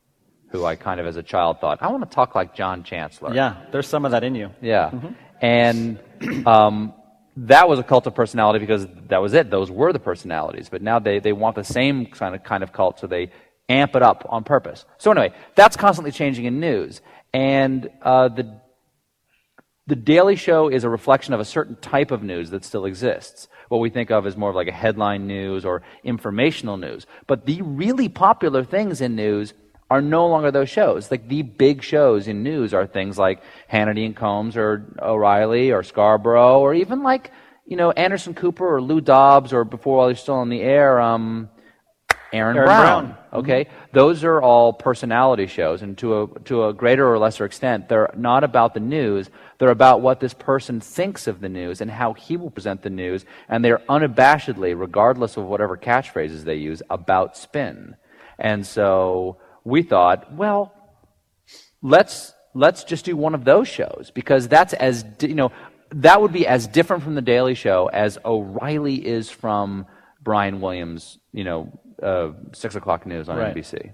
[0.56, 3.34] who I kind of as a child thought, I want to talk like John Chancellor.
[3.34, 4.52] Yeah, there's some of that in you.
[4.62, 4.90] Yeah.
[4.90, 5.14] Mm-hmm.
[5.42, 6.94] And um,
[7.38, 9.50] that was a cult of personality because that was it.
[9.50, 10.70] Those were the personalities.
[10.70, 13.32] But now they, they want the same kind of, kind of cult, so they
[13.68, 14.86] amp it up on purpose.
[14.98, 17.02] So anyway, that's constantly changing in news.
[17.34, 18.60] And uh, the,
[19.88, 23.48] the Daily Show is a reflection of a certain type of news that still exists.
[23.68, 27.06] What we think of as more of like a headline news or informational news.
[27.28, 29.54] But the really popular things in news
[29.90, 31.12] are no longer those shows.
[31.12, 35.84] Like the big shows in news are things like Hannity and Colmes or O'Reilly or
[35.84, 37.32] Scarborough or even like,
[37.66, 41.00] you know, Anderson Cooper or Lou Dobbs or before while he's still on the air,
[41.00, 41.50] um,
[42.34, 43.06] Aaron, Aaron Brown.
[43.06, 43.18] Brown.
[43.34, 47.88] Okay, those are all personality shows, and to a to a greater or lesser extent,
[47.88, 49.30] they're not about the news.
[49.58, 52.90] They're about what this person thinks of the news and how he will present the
[52.90, 57.96] news, and they're unabashedly, regardless of whatever catchphrases they use, about spin.
[58.38, 60.74] And so we thought, well,
[61.82, 65.52] let's let's just do one of those shows because that's as di- you know
[65.92, 69.86] that would be as different from the Daily Show as O'Reilly is from
[70.22, 73.56] Brian Williams, you know, uh, six o'clock news on Right.
[73.56, 73.92] NBC.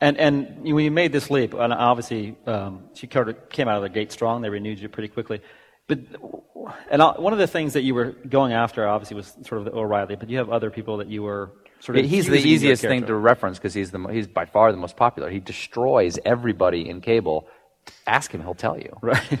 [0.00, 3.88] And, and when you made this leap, and obviously um, she came out of the
[3.88, 5.40] gate strong, they renewed you pretty quickly.
[5.86, 6.00] But
[6.90, 9.72] and one of the things that you were going after, obviously, was sort of the
[9.72, 10.16] O'Reilly.
[10.16, 12.04] But you have other people that you were sort of.
[12.04, 15.30] He's the easiest thing to reference because he's the, he's by far the most popular.
[15.30, 17.46] He destroys everybody in cable.
[18.06, 18.96] Ask him; he'll tell you.
[19.00, 19.38] Right.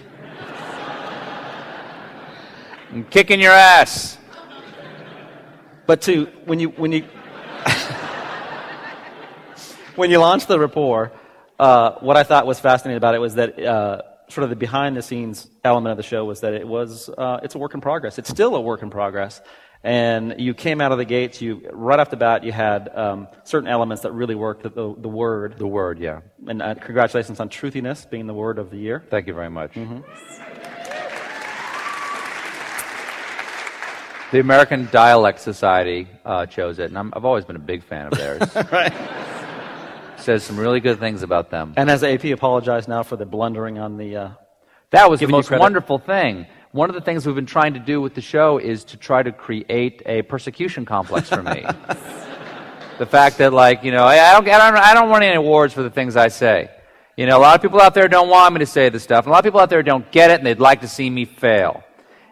[2.92, 4.18] I'm kicking your ass.
[5.86, 7.02] But to when you when you
[9.96, 11.14] when you launched the Report,
[11.58, 14.96] uh, what I thought was fascinating about it was that uh, sort of the behind
[14.96, 17.80] the scenes element of the show was that it was uh, it's a work in
[17.80, 18.18] progress.
[18.18, 19.40] It's still a work in progress.
[19.86, 21.40] And you came out of the gates.
[21.40, 24.64] You right off the bat, you had um, certain elements that really worked.
[24.64, 26.22] The, the, the word, The word, yeah.
[26.48, 29.04] and uh, congratulations on truthiness being the word of the year.
[29.08, 29.74] Thank you very much.
[29.74, 30.00] Mm-hmm.
[34.32, 38.06] The American Dialect Society uh, chose it, and I'm, I've always been a big fan
[38.08, 38.42] of theirs.
[38.72, 38.92] right.
[40.18, 41.74] Says some really good things about them.
[41.76, 44.16] And has AP apologized now for the blundering on the?
[44.16, 44.28] Uh,
[44.90, 46.46] That was the most wonderful thing.
[46.76, 49.22] One of the things we've been trying to do with the show is to try
[49.22, 51.62] to create a persecution complex for me.
[52.98, 55.72] the fact that, like, you know, I don't, I don't, I don't want any awards
[55.72, 56.68] for the things I say.
[57.16, 59.24] You know, a lot of people out there don't want me to say this stuff,
[59.24, 61.08] and a lot of people out there don't get it, and they'd like to see
[61.08, 61.82] me fail.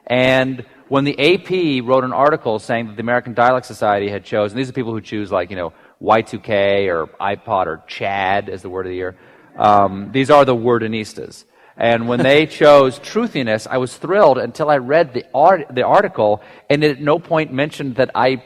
[0.07, 4.59] And when the AP wrote an article saying that the American Dialect Society had chosen,
[4.59, 5.72] these are people who choose, like, you know,
[6.03, 9.16] Y2K or iPod or Chad as the word of the year.
[9.57, 11.47] Um, these are the wordinistas.
[11.77, 16.43] And when they chose truthiness, I was thrilled until I read the, art, the article,
[16.70, 18.43] and it at no point mentioned that I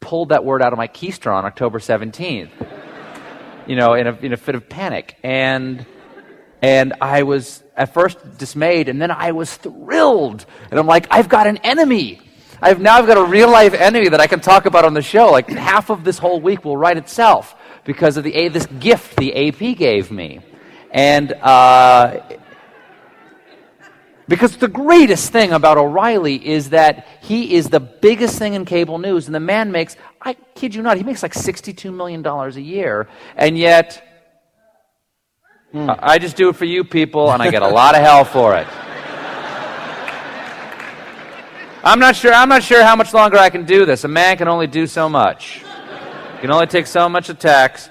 [0.00, 2.50] pulled that word out of my keister on October 17th.
[3.66, 5.16] You know, in a, in a fit of panic.
[5.22, 5.84] And,
[6.62, 10.46] and I was at first dismayed, and then I was thrilled.
[10.70, 12.22] And I'm like, I've got an enemy.
[12.60, 15.02] I've now I've got a real life enemy that I can talk about on the
[15.02, 15.30] show.
[15.30, 17.54] Like half of this whole week will write itself
[17.84, 20.40] because of the A- this gift the AP gave me.
[20.90, 22.20] And uh,
[24.28, 28.98] because the greatest thing about O'Reilly is that he is the biggest thing in cable
[28.98, 32.48] news, and the man makes, I kid you not, he makes like $62 million a
[32.60, 34.04] year, and yet
[35.72, 35.88] hmm.
[35.90, 38.24] I I just do it for you people, and I get a lot of hell
[38.24, 38.66] for it.
[41.84, 42.32] I'm not sure.
[42.32, 44.04] I'm not sure how much longer I can do this.
[44.04, 45.62] A man can only do so much.
[46.34, 47.88] He can only take so much attacks,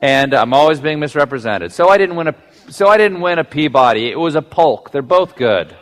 [0.00, 1.72] and I'm always being misrepresented.
[1.72, 2.34] So I didn't win a.
[2.72, 4.10] So I didn't win a Peabody.
[4.10, 4.92] It was a Polk.
[4.92, 5.76] They're both good.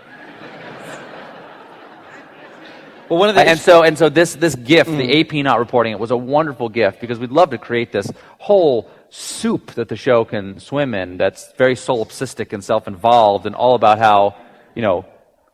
[3.09, 5.21] well, one of the And so, and so this, this gift, the mm.
[5.21, 8.91] AP not reporting it, was a wonderful gift because we'd love to create this whole
[9.09, 13.99] soup that the show can swim in that's very solipsistic and self-involved and all about
[13.99, 14.35] how,
[14.75, 15.07] you know,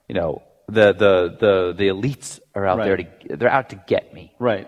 [0.09, 3.07] you know, the, the, the, the elites are out there to,
[3.37, 4.33] they're out to get me.
[4.39, 4.67] Right.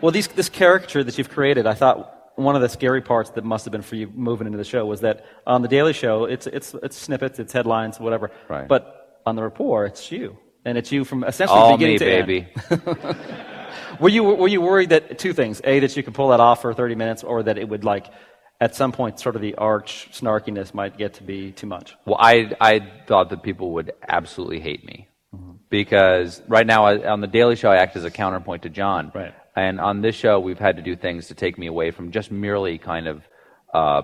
[0.00, 3.44] Well, these, this caricature that you've created, I thought one of the scary parts that
[3.44, 6.24] must have been for you moving into the show was that on the Daily Show,
[6.24, 8.30] it's, it's, it's snippets, it's headlines, whatever.
[8.48, 8.66] Right.
[8.66, 10.38] But on the Report, it's you.
[10.64, 12.26] And it's you from essentially All beginning me, to end.
[12.26, 12.48] baby.
[14.00, 15.60] Were you, were you worried that two things?
[15.64, 18.08] A, that you could pull that off for 30 minutes, or that it would, like,
[18.60, 21.94] at some point, sort of the arch snarkiness might get to be too much?
[22.04, 25.52] Well, I, I thought that people would absolutely hate me mm-hmm.
[25.70, 29.12] because right now I, on the Daily Show I act as a counterpoint to John.
[29.14, 29.34] Right.
[29.56, 32.30] And on this show we've had to do things to take me away from just
[32.30, 33.22] merely kind of
[33.72, 34.02] uh,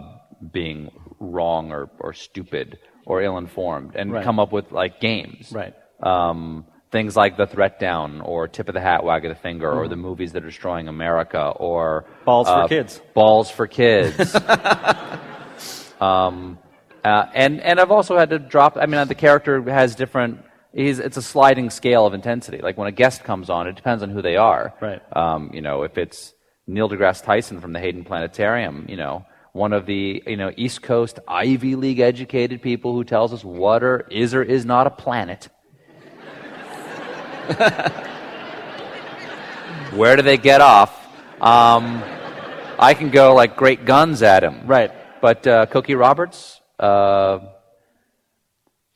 [0.53, 4.25] being wrong or, or stupid or ill-informed and Right.
[4.25, 5.53] come up with like games.
[5.53, 5.75] Right.
[6.03, 9.87] Um, things like the ThreatDown or tip of the hat, wag of the finger, or
[9.89, 12.25] the movies that are destroying America, or Mm-hmm.
[12.25, 13.01] Balls for uh, kids.
[13.15, 14.35] balls for kids.
[16.01, 16.59] um,
[17.05, 18.77] uh, and and I've also had to drop.
[18.77, 20.41] I mean, the character has different.
[20.73, 22.59] He's, it's a sliding scale of intensity.
[22.59, 24.75] Like when a guest comes on, it depends on who they are.
[24.81, 25.03] Right.
[25.17, 26.33] Um, you know, if it's
[26.67, 30.83] Neil deGrasse Tyson from the Hayden Planetarium, you know, one of the you know East
[30.83, 34.91] Coast Ivy League educated people who tells us what or is or is not a
[34.91, 35.49] planet.
[39.93, 40.97] Where do they get off?
[41.41, 42.01] Um,
[42.79, 44.67] I can go like great guns at him.
[44.67, 44.93] Right.
[45.21, 47.41] But uh, Cokie Roberts, uh,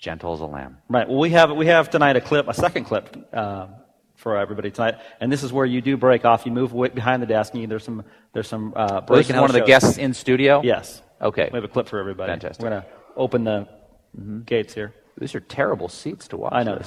[0.04, 0.76] gentle as a lamb.
[0.88, 1.08] Right.
[1.08, 3.68] Well, we have we have tonight a clip, a second clip uh,
[4.14, 6.44] for everybody tonight, and this is where you do break off.
[6.44, 9.00] You move behind the desk, and you, there's some there's some uh.
[9.08, 10.60] One of the guests in studio.
[10.62, 11.02] Yes.
[11.20, 11.48] Okay.
[11.50, 12.30] We have a clip for everybody.
[12.30, 12.62] Fantastic.
[12.62, 12.86] We're gonna
[13.16, 13.66] open the
[14.16, 14.42] mm-hmm.
[14.42, 14.94] gates here.
[15.18, 16.52] These are terrible seats to watch.
[16.52, 16.80] I know.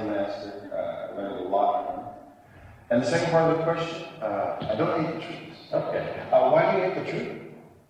[0.00, 2.04] Playmaster, uh, a lot from
[2.88, 5.38] And the second part of the question, uh, I don't hate the truth.
[5.72, 6.22] Okay.
[6.32, 7.32] Uh, why do you hate the truth?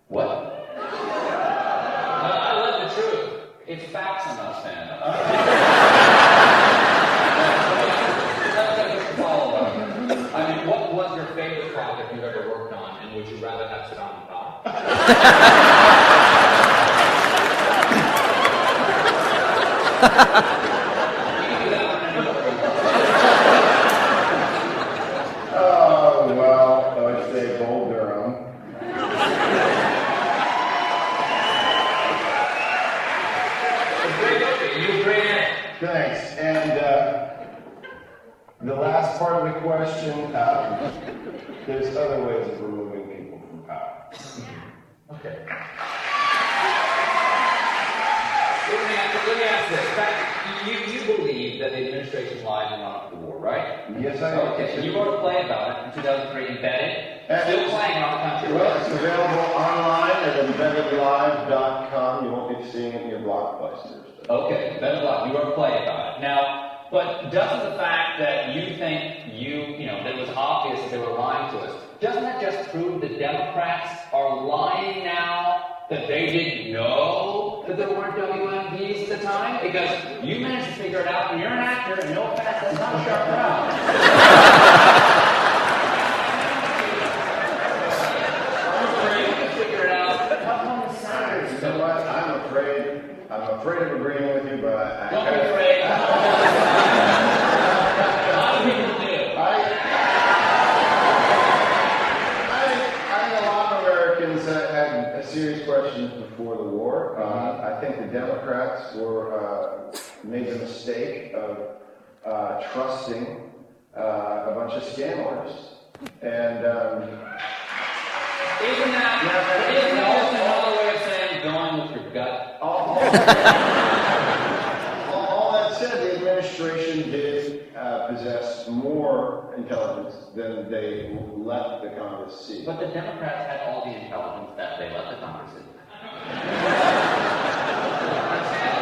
[0.09, 0.27] What?
[0.77, 3.29] I love the truth.
[3.65, 4.89] It's facts I'm not a fan.
[10.33, 13.67] I mean, what was your favorite project you've ever worked on, and would you rather
[13.69, 14.27] have Saddam
[20.23, 20.45] Hussein?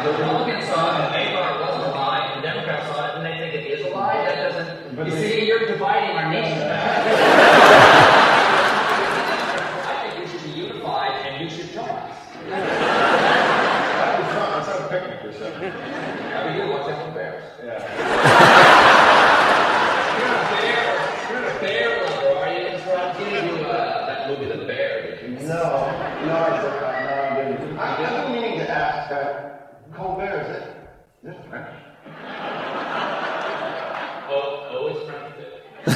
[0.04, 3.14] The Republicans saw it and thought it wasn't a lie, and the Democrats saw it
[3.16, 4.16] and they think it is a lie.
[4.24, 5.06] That doesn't.
[5.06, 6.99] You see, you're dividing our nation.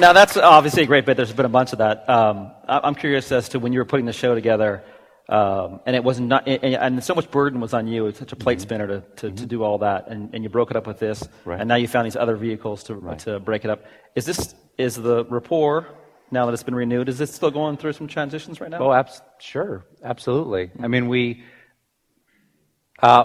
[0.00, 1.18] Now that's obviously a great bit.
[1.18, 2.08] There's been a bunch of that.
[2.08, 4.82] Um, I'm curious as to when you were putting the show together,
[5.28, 8.06] um, and it was not, and, and so much burden was on you.
[8.06, 10.70] It's such a plate spinner to, to, to do all that, and, and you broke
[10.70, 11.60] it up with this, Right.
[11.60, 13.84] and now you found these other vehicles to to break it up.
[14.14, 15.84] Is this is the Report
[16.30, 17.10] now that it's been renewed?
[17.10, 18.78] Is it still going through some transitions right now?
[18.78, 20.70] Oh, abs- sure, absolutely.
[20.82, 21.44] I mean, we
[23.02, 23.24] uh,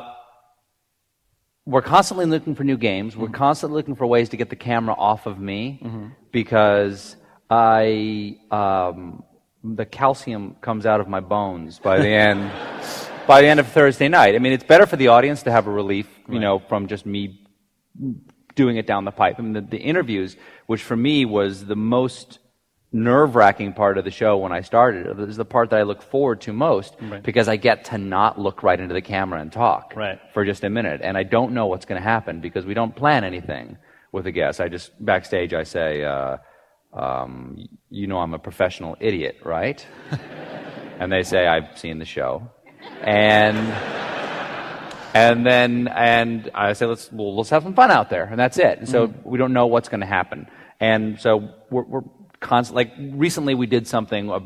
[1.66, 3.18] we're constantly looking for new games.
[3.18, 5.82] We're constantly looking for ways to get the camera off of me
[6.32, 7.16] because
[7.50, 9.24] I um,
[9.64, 12.52] the calcium comes out of my bones by the end
[13.28, 14.36] by the end of Thursday night.
[14.36, 17.06] I mean, it's better for the audience to have a relief, you know, from just
[17.06, 17.42] me
[18.54, 19.36] doing it down the pipe.
[19.40, 20.38] I mean, the, the interviews,
[20.68, 22.40] which for me was the most
[22.96, 25.84] nerve wracking part of the show when I started, this is the part that I
[25.84, 27.22] look forward to most Right.
[27.22, 30.18] because I get to not look right into the camera and talk Right.
[30.34, 31.02] for just a minute.
[31.04, 33.78] And I don't know what's going to happen because we don't plan anything
[34.14, 34.62] with the guests.
[34.62, 36.38] I just, backstage, I say, uh,
[36.94, 39.86] um, you know, I'm a professional idiot, right?
[41.00, 42.50] and they say, I've seen the show.
[43.02, 43.58] And
[45.14, 48.58] and then and I say let's well, let's have some fun out there, and that's
[48.58, 48.80] it.
[48.80, 50.48] And so we don't know what's going to happen,
[50.80, 52.02] and so we're, we're
[52.40, 52.76] constant.
[52.76, 54.40] Like recently, we did something uh,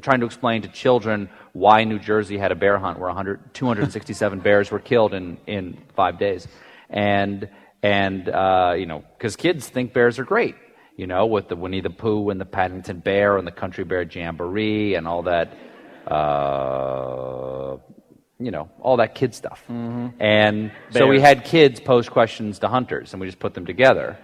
[0.00, 4.40] trying to explain to children why New Jersey had a bear hunt where 100, 267
[4.42, 6.46] bears were killed in in five days,
[6.90, 7.48] and
[7.82, 10.54] and uh, you know because kids think bears are great,
[10.96, 14.02] you know, with the Winnie the Pooh and the Paddington Bear and the Country Bear
[14.02, 15.56] Jamboree and all that.
[16.06, 17.78] Uh,
[18.40, 19.62] you know, all that kid stuff.
[20.20, 24.18] And so we had kids pose questions to hunters, and we just put them together.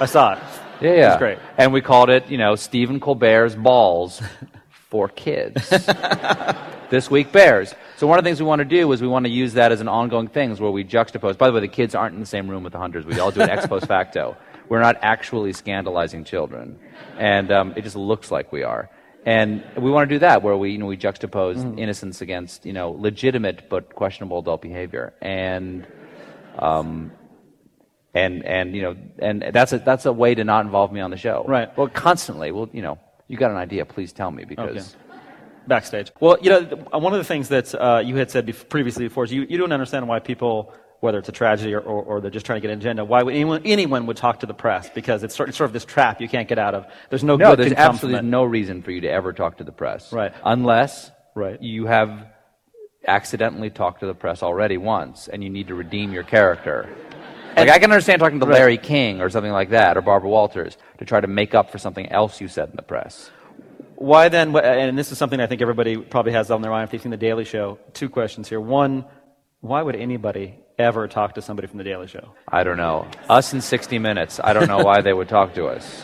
[0.00, 0.38] I saw it.
[0.80, 1.00] Yeah, yeah.
[1.00, 1.38] That's great.
[1.58, 4.22] And we called it, you know, Stephen Colbert's Balls
[4.88, 5.68] for Kids.
[6.90, 7.74] this week, Bears.
[7.96, 9.72] So one of the things we want to do is we want to use that
[9.72, 11.38] as an ongoing thing where we juxtapose.
[11.38, 13.04] By the way, the kids aren't in the same room with the hunters.
[13.06, 14.36] We all do it ex post facto.
[14.68, 16.78] We're not actually scandalizing children.
[17.18, 18.88] And um, it just looks like we are.
[19.26, 21.78] And we want to do that where we, you know, we juxtapose Mm-hmm.
[21.78, 25.12] innocence against, you know, legitimate but questionable adult behavior.
[25.20, 25.86] And
[26.58, 27.12] um,
[28.14, 31.10] and and you know and that's a that's a way to not involve me on
[31.10, 31.76] the show Right.
[31.78, 32.98] well constantly well you know
[33.28, 34.96] you got an idea please tell me because
[35.68, 36.10] backstage.
[36.18, 36.60] Well, you know,
[36.98, 39.56] one of the things that uh, you had said bef- previously before is you, you
[39.56, 42.66] don't understand why people, whether it's a tragedy or, or, or they're just trying to
[42.66, 45.48] get an agenda, why would anyone, anyone would talk to the press because it's sort,
[45.48, 46.86] it's sort of this trap you can't get out of.
[47.10, 49.70] There's no, no good there's absolutely no reason for you to ever talk to the
[49.70, 50.32] press Right.
[50.44, 51.62] unless Right.
[51.62, 52.26] you have
[53.06, 56.88] accidentally talked to the press already once and you need to redeem your character
[57.56, 58.54] like i can understand talking to Right.
[58.54, 61.78] larry king or something like that or barbara walters to try to make up for
[61.78, 63.30] something else you said in the press
[63.96, 66.90] Why then, and this is something I think everybody probably has on their mind if
[66.92, 67.78] they've seen The Daily Show.
[67.92, 68.58] Two questions here.
[68.58, 69.04] One,
[69.60, 72.32] why would anybody ever talk to somebody from The Daily Show?
[72.48, 75.66] i don't know us in 60 minutes i don't know why they would talk to
[75.66, 76.02] us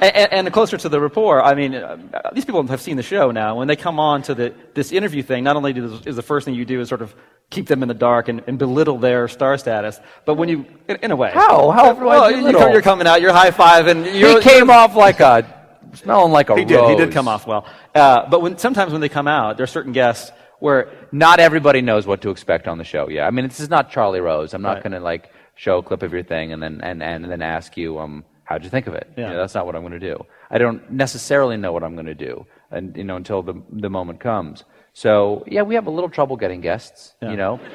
[0.00, 1.96] And, and, and closer to the Report, I mean, uh,
[2.32, 3.56] these people have seen the show now.
[3.56, 6.54] When they come on to the, this interview thing, not only is the first thing
[6.54, 7.14] you do is sort of
[7.50, 10.96] keep them in the dark and, and belittle their star status, but when you, in,
[11.02, 11.30] in a way.
[11.32, 11.70] How?
[11.70, 15.46] How well, you, you're coming out, you're high five, and you're, came off like a
[15.94, 16.76] smelling like a He did.
[16.76, 16.90] rose.
[16.90, 17.66] He did come off well.
[17.94, 21.82] Uh, but when sometimes when they come out, there are certain guests where Not everybody
[21.82, 23.08] knows what to expect on the show.
[23.08, 24.54] Yeah, I mean, this is not Charlie Rose.
[24.54, 24.82] I'm not Right.
[24.82, 27.76] going to like show a clip of your thing and then and, and then ask
[27.76, 29.06] you, um, how'd you think of it?
[29.16, 29.30] You Yeah.
[29.32, 30.16] know, that's not what I'm going to do.
[30.50, 33.90] I don't necessarily know what I'm going to do, and you know, until the the
[33.90, 34.64] moment comes.
[34.94, 37.14] So yeah, we have a little trouble getting guests.
[37.22, 37.30] Yeah.
[37.32, 37.60] You know.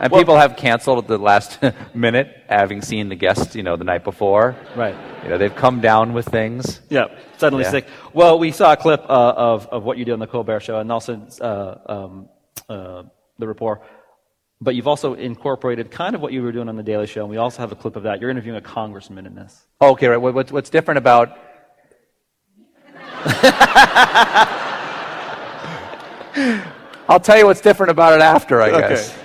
[0.00, 1.60] And people have canceled at the last
[1.94, 4.56] minute, having seen the guest, you know, the night before.
[4.74, 4.96] Right.
[5.22, 6.80] You know, they've come down with things.
[6.88, 7.06] Yeah,
[7.38, 7.70] suddenly Yeah.
[7.70, 7.86] sick.
[8.12, 10.80] Well, we saw a clip uh, of, of what you did on the Colbert Show
[10.80, 12.28] and also uh, um,
[12.68, 13.04] uh,
[13.38, 13.82] the Report.
[14.62, 17.30] But you've also incorporated kind of what you were doing on the Daily Show, and
[17.30, 18.20] we also have a clip of that.
[18.20, 19.66] You're interviewing a congressman in this.
[19.80, 20.16] Okay, right.
[20.16, 21.36] What, what's, what's different about.
[27.08, 28.88] I'll tell you what's different about it after, I Okay.
[28.90, 29.18] guess.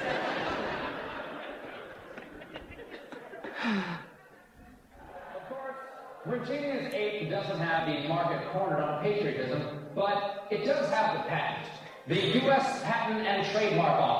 [6.25, 9.61] Virginia's eight doesn't have the market cornered on patriotism,
[9.93, 11.67] but it does have the patent.
[12.07, 12.81] The U.S.
[12.83, 14.16] Patent and Trademark Office,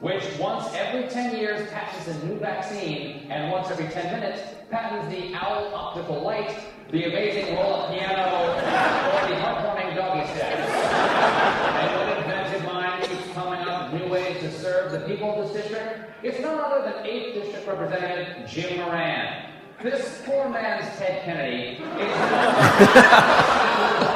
[0.00, 4.40] which once every 10 years patents a new vaccine, and once every 10 minutes
[4.70, 6.56] patents the owl optical light,
[6.90, 10.70] the amazing roll-up piano, or the heartwarming doggy steps.
[10.70, 15.62] And what inventive mind keeps coming up new ways to serve the people of this
[15.62, 16.10] district?
[16.22, 19.46] It's none other than 8th District Representative Jim Moran.
[19.82, 21.80] This poor man's Ted Kennedy is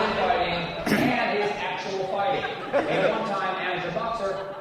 [0.03, 2.45] infighting and his actual fighting.
[2.73, 3.42] A one-time amateur boxer,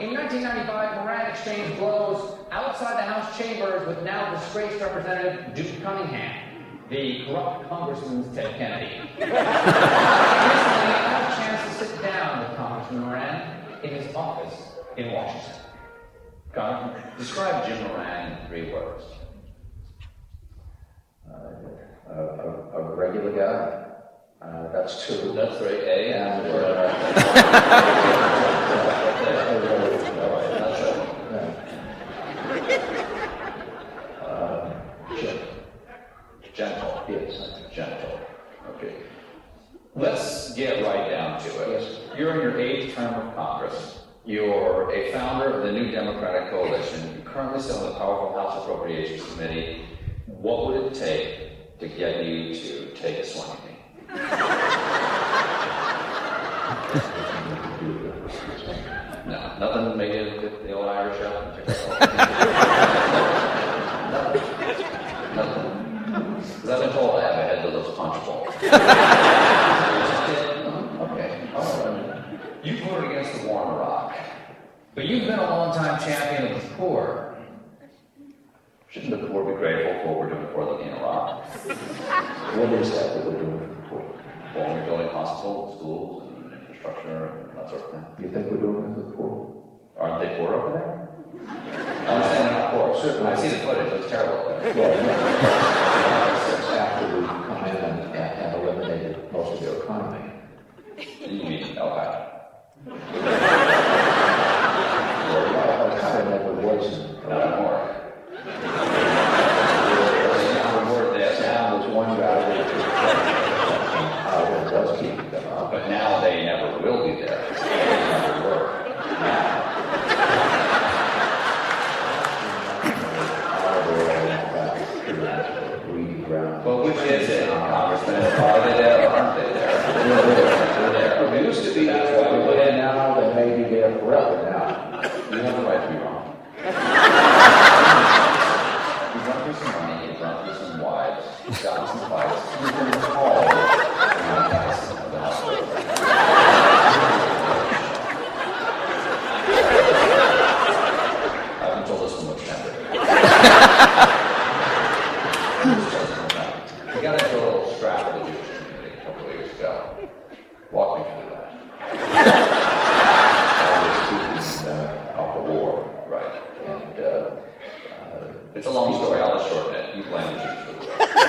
[0.01, 6.65] in 1995, Moran exchanged blows outside the House chambers with now disgraced Representative Duke Cunningham,
[6.89, 8.99] the corrupt congressman's Ted Kennedy.
[9.19, 9.39] Recently, I
[11.07, 14.55] had a chance to sit down with Congressman Moran in his office
[14.97, 15.61] in Washington.
[16.53, 19.03] Congressman, describe Jim Moran in three words.
[22.09, 23.91] A, a, a regular guy.
[24.41, 25.31] Uh, that's two.
[25.33, 25.77] That's three.
[25.85, 28.35] A And, and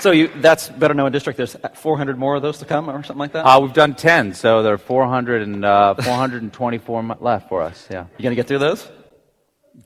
[0.00, 1.36] So you, that's better known district.
[1.36, 3.44] There's 400 more of those to come, or something like that.
[3.44, 7.86] Uh, we've done 10, so there are 400 and, uh, 424 left for us.
[7.90, 8.06] Yeah.
[8.16, 8.88] you gonna get through those?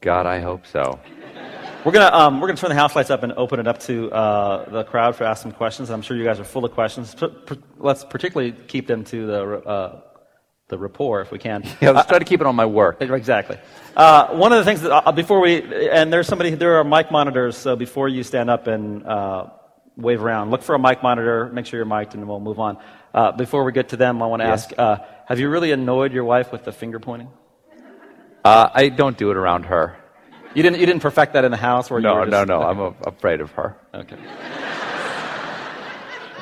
[0.00, 1.00] God, I hope so.
[1.84, 4.10] We're gonna um, we're gonna turn the house lights up and open it up to
[4.10, 5.90] uh, the crowd for some questions.
[5.90, 7.14] I'm sure you guys are full of questions.
[7.14, 10.00] P- p- let's particularly keep them to the uh,
[10.68, 11.62] the Report if we can.
[11.82, 13.02] Yeah, let's try to keep it on my work.
[13.02, 13.58] Exactly.
[13.94, 15.60] Uh, one of the things that uh, before we
[15.90, 17.56] and there's somebody there are mic monitors.
[17.56, 19.48] So before you stand up and uh,
[19.96, 21.50] wave around, look for a mic monitor.
[21.52, 22.78] Make sure you're mic'd, and we'll move on.
[23.12, 24.66] Uh, before we get to them, I want to Yes.
[24.66, 27.28] ask: uh, Have you really annoyed your wife with the finger pointing?
[28.44, 29.96] Uh, I don't do it around her.
[30.54, 32.48] You didn't you didn't perfect that in the house, or you No, were no, just,
[32.48, 32.60] no.
[32.62, 33.76] I'm a, afraid of her.
[33.94, 34.16] Okay.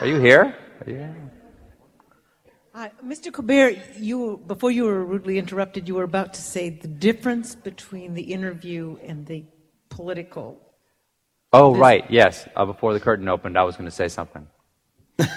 [0.00, 0.55] Are you here?
[0.84, 1.16] Are you here?
[2.74, 3.30] Hi, Mr.
[3.32, 8.14] Colbert, you before you were rudely interrupted, you were about to say the difference between
[8.14, 9.44] the interview and the
[9.90, 10.59] political.
[11.53, 12.48] Oh, This- right, yes.
[12.57, 14.46] Uh, before the curtain opened, I was going to say something.
[15.18, 15.28] but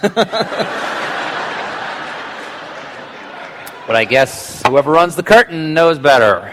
[3.96, 6.52] I guess whoever runs the curtain knows better.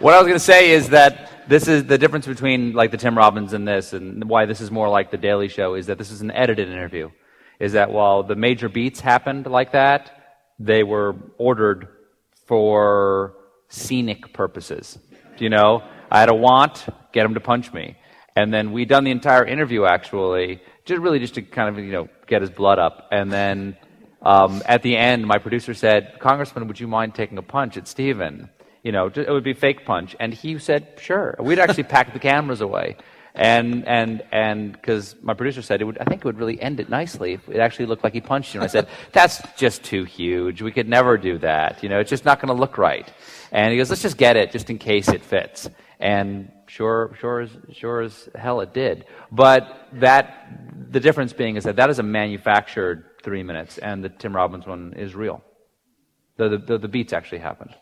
[0.00, 2.96] what I was going to say is that this is the difference between like the
[2.96, 5.98] Tim Robbins and this, and why this is more like the Daily Show is that
[5.98, 7.10] this is an edited interview.
[7.60, 10.10] Is that while the major beats happened like that,
[10.58, 11.88] they were ordered
[12.46, 13.34] for
[13.68, 14.98] scenic purposes.
[15.36, 15.82] Do You know,
[16.14, 17.96] I had a want, get him to punch me,
[18.36, 21.90] and then we done the entire interview actually, just really just to kind of you
[21.90, 23.76] know get his blood up, and then
[24.22, 27.88] um, at the end, my producer said, "Congressman, would you mind taking a punch at
[27.88, 28.48] Stephen?"
[28.84, 32.20] You know, it would be fake punch, and he said, "Sure." We'd actually packed the
[32.20, 32.96] cameras away,
[33.34, 36.78] and and and because my producer said it would, I think it would really end
[36.78, 38.60] it nicely if it actually looked like he punched you.
[38.60, 40.62] And I said, "That's just too huge.
[40.62, 41.82] We could never do that.
[41.82, 43.12] You know, it's just not going to look right."
[43.50, 45.68] And he goes, "Let's just get it, just in case it fits."
[46.04, 49.06] And sure, sure as sure as hell it did.
[49.32, 54.10] But that the difference being is that that is a manufactured three minutes, and the
[54.10, 55.42] Tim Robbins one is real.
[56.36, 57.74] The the, the, the beats actually happened.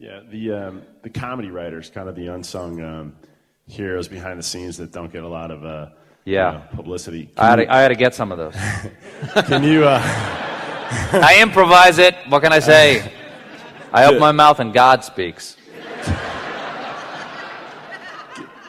[0.00, 3.16] Yeah, the um, the comedy writers, kind of the unsung um,
[3.68, 5.90] heroes behind the scenes that don't get a lot of uh,
[6.24, 6.50] you Yeah.
[6.50, 7.30] know, publicity.
[7.36, 8.56] I had, to, I had to get some of those.
[9.46, 10.00] can you uh,
[11.22, 12.16] I improvise it.
[12.28, 13.12] What can I say?
[13.92, 15.56] I open my mouth and God speaks.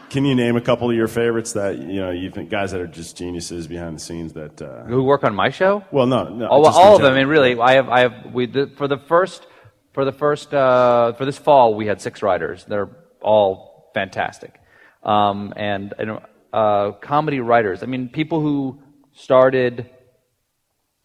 [0.09, 2.81] can you name a couple of your favorites that you know you think guys that
[2.81, 4.61] are just geniuses behind the scenes that?
[4.61, 5.83] Uh, Who work on my show?
[5.91, 7.13] well, no, no, Oh, well, all of them.
[7.13, 8.13] I mean, really, I have, I have.
[8.33, 9.47] We the, for the first,
[9.93, 12.65] for the first, uh, for this fall, we had six writers.
[12.65, 12.89] They're
[13.21, 14.59] all fantastic,
[15.03, 16.21] um, and you know,
[16.51, 17.81] uh, comedy writers.
[17.81, 18.81] I mean, people who
[19.13, 19.89] started.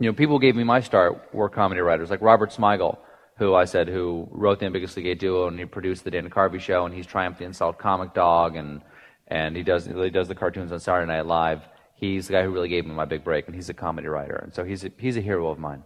[0.01, 2.99] You know, people who gave me my start were comedy writers, like Robert Smigel,
[3.39, 6.61] who I said who wrote the Ambiguously Gay Duo, and he produced the Dana Carvey
[6.61, 8.83] Show, and he's Triumph the Insult Comic Dog, and
[9.29, 11.63] and he does he does the cartoons on Saturday Night Live.
[11.95, 14.37] He's the guy who really gave me my big break, and he's a comedy writer,
[14.37, 15.83] and so he's a, he's a hero of mine.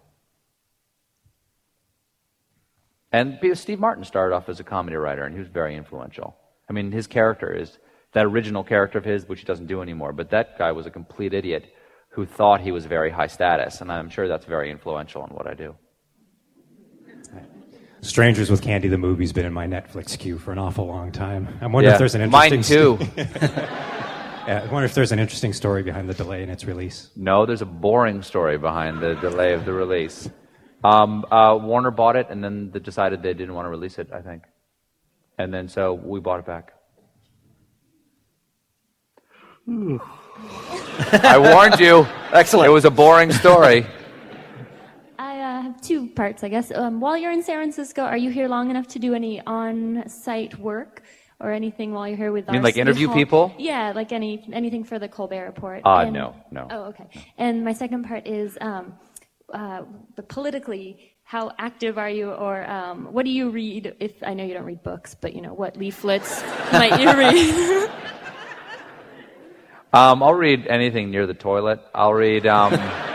[3.12, 6.34] And Steve Martin started off as a comedy writer, and he was very influential.
[6.68, 7.78] I mean, his character is
[8.12, 10.12] that original character of his, which he doesn't do anymore.
[10.12, 11.74] But that guy was a complete idiot
[12.10, 15.46] who thought he was very high status, and I'm sure that's very influential in what
[15.46, 15.74] I do.
[18.02, 21.48] Strangers with Candy, the movie's been in my Netflix queue for an awful long time.
[21.60, 22.76] I wonder Yeah, if there's an interesting.
[22.76, 23.68] mine interesting too.
[24.44, 27.10] Yeah, I wonder if there's an interesting story behind the delay in its release.
[27.14, 30.28] No, there's a boring story behind the delay of the release.
[30.82, 34.08] Um, uh, Warner bought it, and then they decided they didn't want to release it.
[34.12, 34.42] I think,
[35.38, 36.72] and then so we bought it back.
[39.68, 42.04] I warned you.
[42.32, 42.66] Excellent.
[42.66, 43.86] It was a boring story.
[45.82, 46.70] I two parts, I guess.
[46.70, 50.58] Um, while you're in San Francisco, are you here long enough to do any on-site
[50.58, 51.02] work
[51.40, 52.46] or anything while you're here with?
[52.46, 53.16] You mean like interview hall?
[53.16, 53.54] people?
[53.58, 55.82] Yeah, like any anything for the Colbert Report.
[55.84, 56.68] Uh, no, no.
[56.70, 57.06] Oh, okay.
[57.38, 58.94] And my second part is, um,
[59.52, 59.82] uh,
[60.16, 63.94] but politically, how active are you, or um, what do you read?
[64.00, 67.90] If I know you don't read books, but you know what leaflets might you read?
[69.94, 71.80] Um, I'll read anything near the toilet.
[71.94, 72.46] I'll read.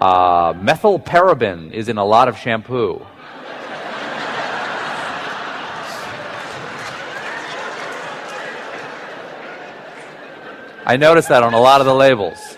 [0.00, 3.04] Um, uh, methylparaben is in a lot of shampoo.
[10.86, 12.56] I noticed that on a lot of the labels.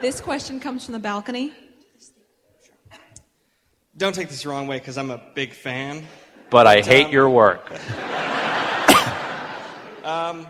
[0.00, 1.52] This question comes from the balcony.
[3.96, 6.04] Don't take this the wrong way because I'm a big fan.
[6.50, 7.70] But I hate your work.
[10.02, 10.46] Um,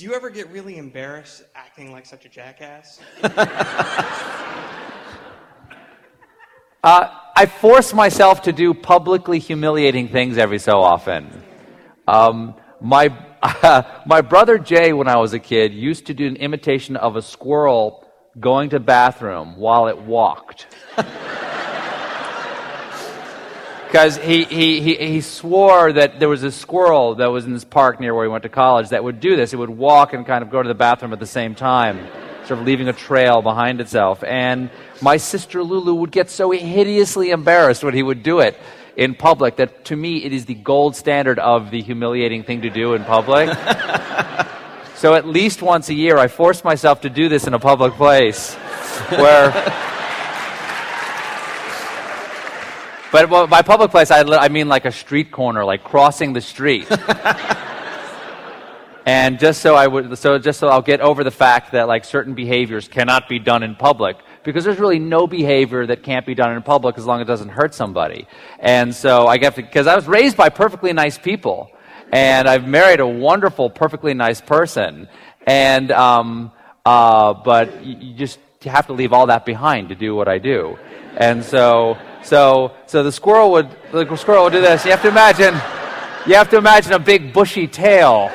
[0.00, 3.00] do you ever get really embarrassed acting like such a jackass?
[6.82, 11.42] Uh, I force myself to do publicly humiliating things every so often.
[12.08, 13.14] Um, my,
[14.06, 17.20] my brother Jay, when I was a kid, used to do an imitation of a
[17.20, 20.74] squirrel going to bathroom while it walked.
[23.90, 27.64] Because he, he, he, he swore that there was a squirrel that was in this
[27.64, 29.52] park near where he went to college that would do this.
[29.52, 32.06] It would walk and kind of go to the bathroom at the same time,
[32.46, 34.22] sort of leaving a trail behind itself.
[34.22, 34.70] And
[35.02, 38.56] my sister Lulu would get so hideously embarrassed when he would do it
[38.96, 42.70] in public that to me it is the gold standard of the humiliating thing to
[42.70, 43.48] do in public.
[44.94, 47.94] so at least once a year I force myself to do this in a public
[47.94, 48.54] place
[49.08, 49.50] where
[53.12, 56.40] But well, by public place, I, I mean like a street corner, like crossing the
[56.40, 56.86] street.
[59.06, 62.04] and just so I would, so just so I'll get over the fact that like
[62.04, 66.36] certain behaviors cannot be done in public because there's really no behavior that can't be
[66.36, 68.28] done in public as long as it doesn't hurt somebody.
[68.60, 71.72] And so I get because I was raised by perfectly nice people,
[72.12, 75.08] and I've married a wonderful, perfectly nice person,
[75.48, 76.52] and um,
[76.86, 80.78] uh, but you just have to leave all that behind to do what I do,
[81.16, 84.84] and so so so the squirrel would the squirrel would do this.
[84.84, 85.54] You have to imagine,
[86.26, 88.30] you have to imagine a big bushy tail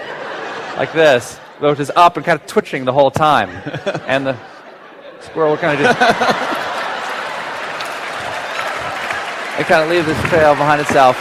[0.77, 3.49] like this, which is up and kind of twitching the whole time,
[4.07, 4.37] and the
[5.21, 6.51] squirrel would kind of just.
[9.57, 11.15] It kind of leaves this trail behind itself.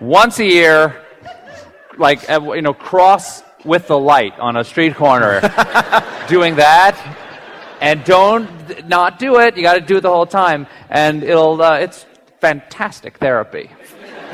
[0.00, 1.02] Once a year,
[1.98, 5.40] like uh, you know, cross with the light on a street corner,
[6.28, 6.96] doing that,
[7.80, 9.56] and don't not do it.
[9.56, 11.60] You got to do it the whole time, and it'll.
[11.60, 12.06] Uh, it's
[12.42, 13.70] fantastic therapy.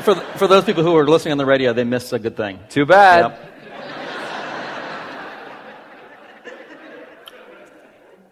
[0.01, 2.35] For, th- for those people who are listening on the radio, they missed a good
[2.35, 2.59] thing.
[2.67, 3.31] Too bad.
[3.31, 3.49] Yep.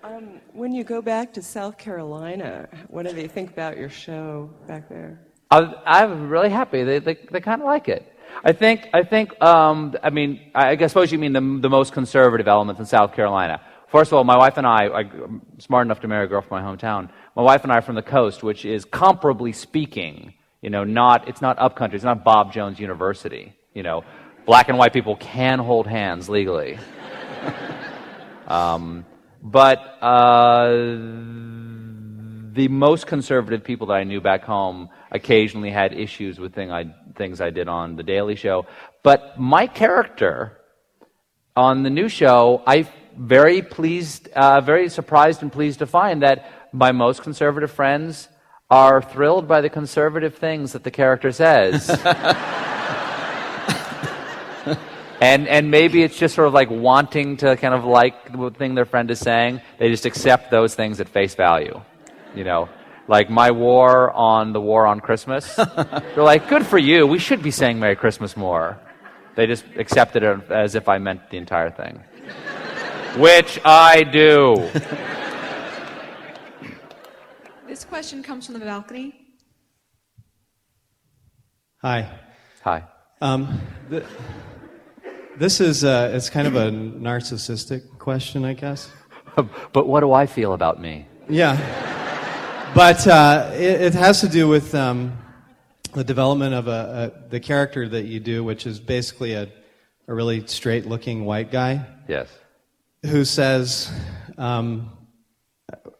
[0.04, 4.50] Um, when you go back to South Carolina, what do they think about your show
[4.66, 5.20] back there?
[5.52, 6.84] I, I'm really happy.
[6.84, 8.12] They, they, they kind of like it.
[8.44, 11.94] I think, I think, um, I mean, I, I suppose you mean the, the most
[11.94, 13.62] conservative elements in South Carolina.
[13.88, 16.42] First of all, my wife and I, I, I'm smart enough to marry a girl
[16.42, 17.10] from my hometown.
[17.36, 21.28] My wife and I are from the coast, which is comparably speaking, you know, not,
[21.28, 23.56] it's not upcountry, it's not Bob Jones University.
[23.74, 24.04] You know,
[24.46, 26.80] black and white people can hold hands legally.
[28.48, 29.06] um,
[29.42, 30.68] but, uh,
[32.58, 36.86] the most conservative people that I knew back home occasionally had issues with thing I,
[37.16, 38.66] things I did on The Daily Show.
[39.04, 40.58] But my character
[41.56, 46.52] on the new show, I very pleased, uh, very surprised and pleased to find that
[46.74, 48.28] my most conservative friends
[48.72, 51.88] are thrilled by the conservative things that the character says.
[55.22, 58.74] and and maybe it's just sort of like wanting to kind of like the thing
[58.74, 59.62] their friend is saying.
[59.78, 61.84] They just accept those things at face value.
[62.38, 62.70] You know,
[63.08, 65.56] like my war on the war on Christmas.
[65.56, 67.08] They're like, good for you.
[67.08, 68.80] We should be saying Merry Christmas more.
[69.36, 72.02] They just accepted it as if I meant the entire thing,
[73.18, 74.70] which I do.
[77.68, 79.14] This question comes from the balcony.
[81.82, 82.10] Hi.
[82.64, 82.84] Hi.
[83.22, 84.04] Um, th-
[85.38, 88.90] this is uh, it's kind of a narcissistic question, I guess.
[89.74, 91.08] but what do I feel about me?
[91.30, 91.56] Yeah,
[92.74, 95.18] but uh, it, it, has to do with um,
[95.94, 99.50] the development of a, a, the character that you do, which is basically a,
[100.08, 101.86] a really straight-looking white guy.
[102.08, 102.28] Yes.
[103.06, 103.92] Who says
[104.38, 104.92] um,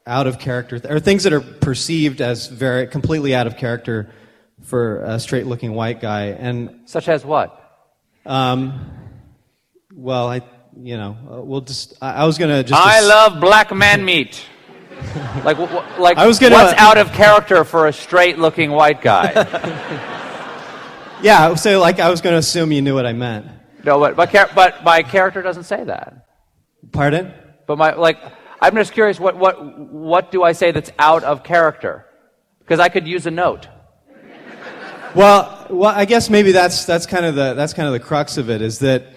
[0.06, 4.10] out of character, or things that are perceived as very completely out of character
[4.64, 7.64] for a straight-looking white guy, and such as what?
[8.26, 8.92] Um,
[9.94, 10.42] well, I,
[10.76, 11.94] you know, uh, we'll just.
[12.02, 12.80] I, I was gonna just.
[12.80, 14.44] I love black man meat.
[15.44, 19.02] Like, w- w- like, I was gonna, what's out of character for a straight-looking white
[19.02, 19.32] guy?
[21.22, 23.48] yeah, so like I was going to assume you knew what I meant.
[23.84, 26.26] No, but but, but my character doesn't say that.
[26.92, 27.34] Pardon?
[27.66, 28.18] But my like,
[28.62, 29.20] I'm just curious.
[29.20, 29.56] What what
[29.92, 32.06] what do I say that's out of character?
[32.60, 33.68] Because I could use a note.
[35.16, 38.38] Well, well, I guess maybe that's that's kind of the that's kind of the crux
[38.38, 39.08] of it is that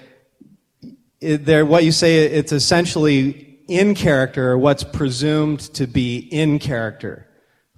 [1.21, 6.59] it, there what you say it's essentially in character or what's presumed to be in
[6.59, 7.27] character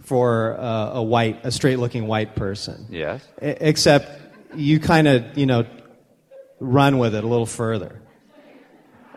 [0.01, 2.86] for uh, a white a straight looking white person.
[2.90, 3.23] Yes.
[3.40, 4.20] I, except
[4.56, 5.66] you kind of you know
[6.59, 8.01] run with it a little further.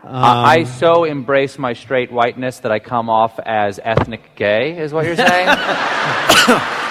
[0.02, 4.78] Um, I so embrace my straight whiteness that I come off as ethnic gay.
[4.78, 5.48] Is what you're saying?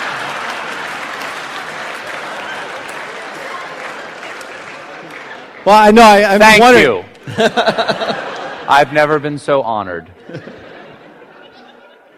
[5.66, 6.03] Well, I know.
[6.03, 6.86] I, I'm Thank wondering.
[6.86, 8.22] you.
[8.67, 10.11] I've never been so honored.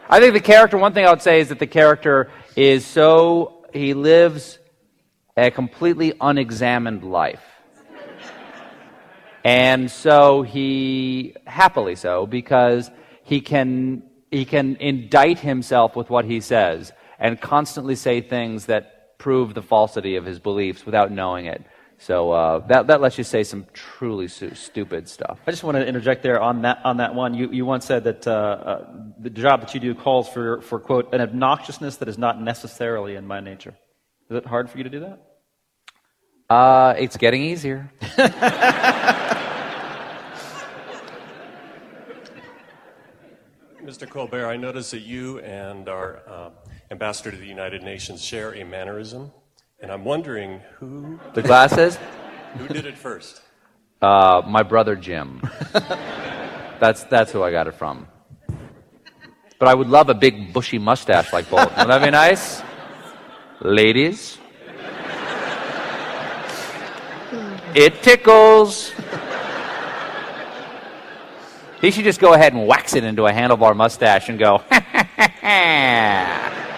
[0.09, 3.65] I think the character, one thing I would say is that the character is so,
[3.73, 4.57] he lives
[5.35, 7.43] a completely unexamined life.
[9.43, 12.89] And so he, happily so, because
[13.23, 19.17] he can, he can indict himself with what he says and constantly say things that
[19.17, 21.65] prove the falsity of his beliefs without knowing it.
[21.99, 25.39] So uh, that, that lets you say some truly su- stupid stuff.
[25.47, 27.33] I just want to interject there on that, on that one.
[27.33, 30.79] You, you once said that uh, uh, the job that you do calls for, for,
[30.79, 33.75] quote, an obnoxiousness that is not necessarily in my nature.
[34.29, 35.21] Is it hard for you to do that?
[36.49, 37.91] Uh, it's getting easier.
[43.83, 44.07] Mr.
[44.07, 46.49] Colbert, I notice that you and our uh,
[46.91, 49.31] ambassador to the United Nations share a mannerism,
[49.79, 51.19] and I'm wondering who.
[51.33, 51.97] The glasses?
[52.57, 53.41] who did it first?
[54.01, 55.41] Uh, my brother Jim.
[56.79, 58.07] that's that's who I got it from.
[59.59, 61.75] But I would love a big bushy mustache like Bolt.
[61.77, 62.61] Would that be nice?
[63.59, 64.37] Ladies?
[67.73, 68.91] It tickles.
[71.81, 74.63] He should just go ahead and wax it into a handlebar mustache and go,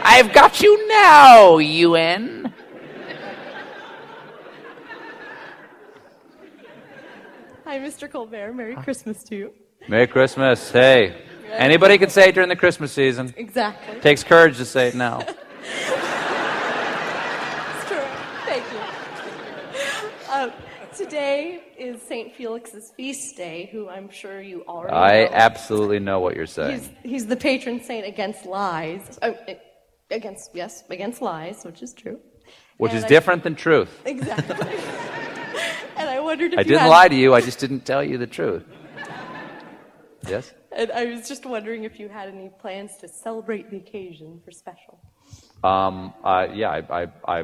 [0.04, 2.39] I've got you now, UN.
[7.70, 8.12] Hi, Mr.
[8.12, 8.54] Colbert.
[8.54, 9.54] Merry Christmas to you.
[9.88, 10.72] Merry Christmas.
[10.72, 11.22] Hey.
[11.52, 13.32] Anybody can say it during the Christmas season.
[13.38, 14.00] Exactly.
[14.00, 15.20] Takes courage to say it now.
[17.76, 18.08] It's true.
[18.48, 18.80] Thank you.
[20.32, 20.50] Uh,
[20.98, 22.36] today is St.
[22.36, 25.00] Felix's feast day, who I'm sure you already know.
[25.00, 25.30] I know.
[25.34, 26.80] absolutely know what you're saying.
[26.80, 29.20] He's, he's the patron saint against lies.
[29.22, 29.34] Uh,
[30.10, 32.20] against, yes, against lies, which is true.
[32.78, 34.02] Which And is I- different than truth.
[34.06, 34.56] Exactly.
[36.00, 38.04] and I wondered if I you didn't had, lie to you, I just didn't tell
[38.04, 38.64] you the truth.
[40.28, 40.54] Yes?
[40.72, 44.52] And I was just wondering if you had any plans to celebrate the occasion for
[44.52, 45.00] special.
[45.64, 47.44] Um, uh, yeah, I, I, I,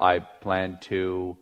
[0.00, 1.36] I plan to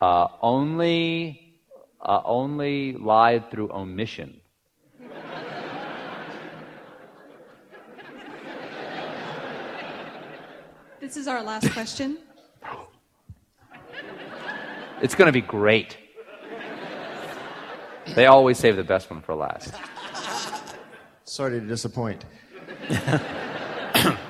[0.00, 1.58] uh, only,
[2.00, 4.40] uh, only lie through omission.
[11.00, 12.18] This is our last question.
[15.02, 15.98] It's going to be great.
[18.14, 19.74] They always save the best one for last.
[21.24, 22.24] Sorry to disappoint.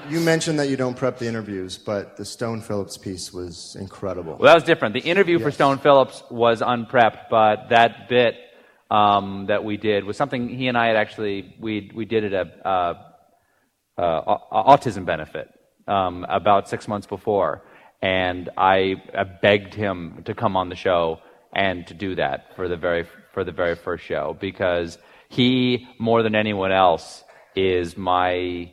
[0.09, 4.33] you mentioned that you don't prep the interviews, but the Stone Phillips piece was incredible.
[4.33, 4.95] Well, that was different.
[4.95, 8.35] The interview for Stone Phillips was unprepped, but that bit
[8.91, 12.33] um, that we did was something he and I had actually we we did at
[12.33, 12.95] a uh,
[13.99, 15.49] uh, autism benefit
[15.87, 17.63] um, about six months before,
[18.07, 21.19] and I, I begged him to come on the show
[21.53, 24.97] and to do that for the very for the very first show because
[25.29, 27.25] he more than anyone else
[27.57, 28.71] is my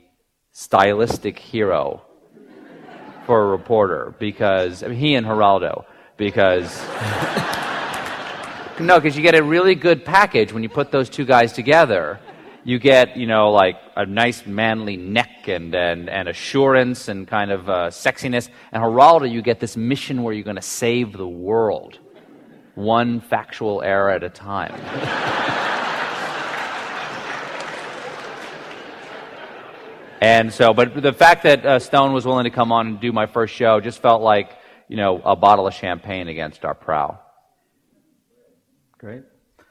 [0.51, 2.03] stylistic hero
[3.25, 5.85] for a reporter because I mean, he and Geraldo
[6.15, 6.69] because
[8.79, 12.19] no because you get a really good package when you put those two guys together
[12.63, 17.51] you get you know like a nice manly neck and and, and assurance and kind
[17.51, 21.27] of uh, sexiness and Geraldo you get this mission where you're going to save the
[21.27, 21.99] world
[22.75, 24.73] one factual error at a time
[30.23, 33.11] And so, but the fact that uh, Stone was willing to come on and do
[33.11, 34.57] my first show just felt like,
[34.87, 37.19] you know, a bottle of champagne against our prow.
[38.97, 39.23] Great.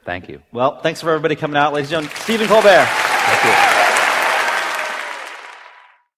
[0.05, 0.41] Thank you.
[0.51, 1.73] Well, thanks for everybody coming out.
[1.73, 2.85] Ladies and gentlemen, Stephen Colbert.
[2.85, 3.82] Thank you.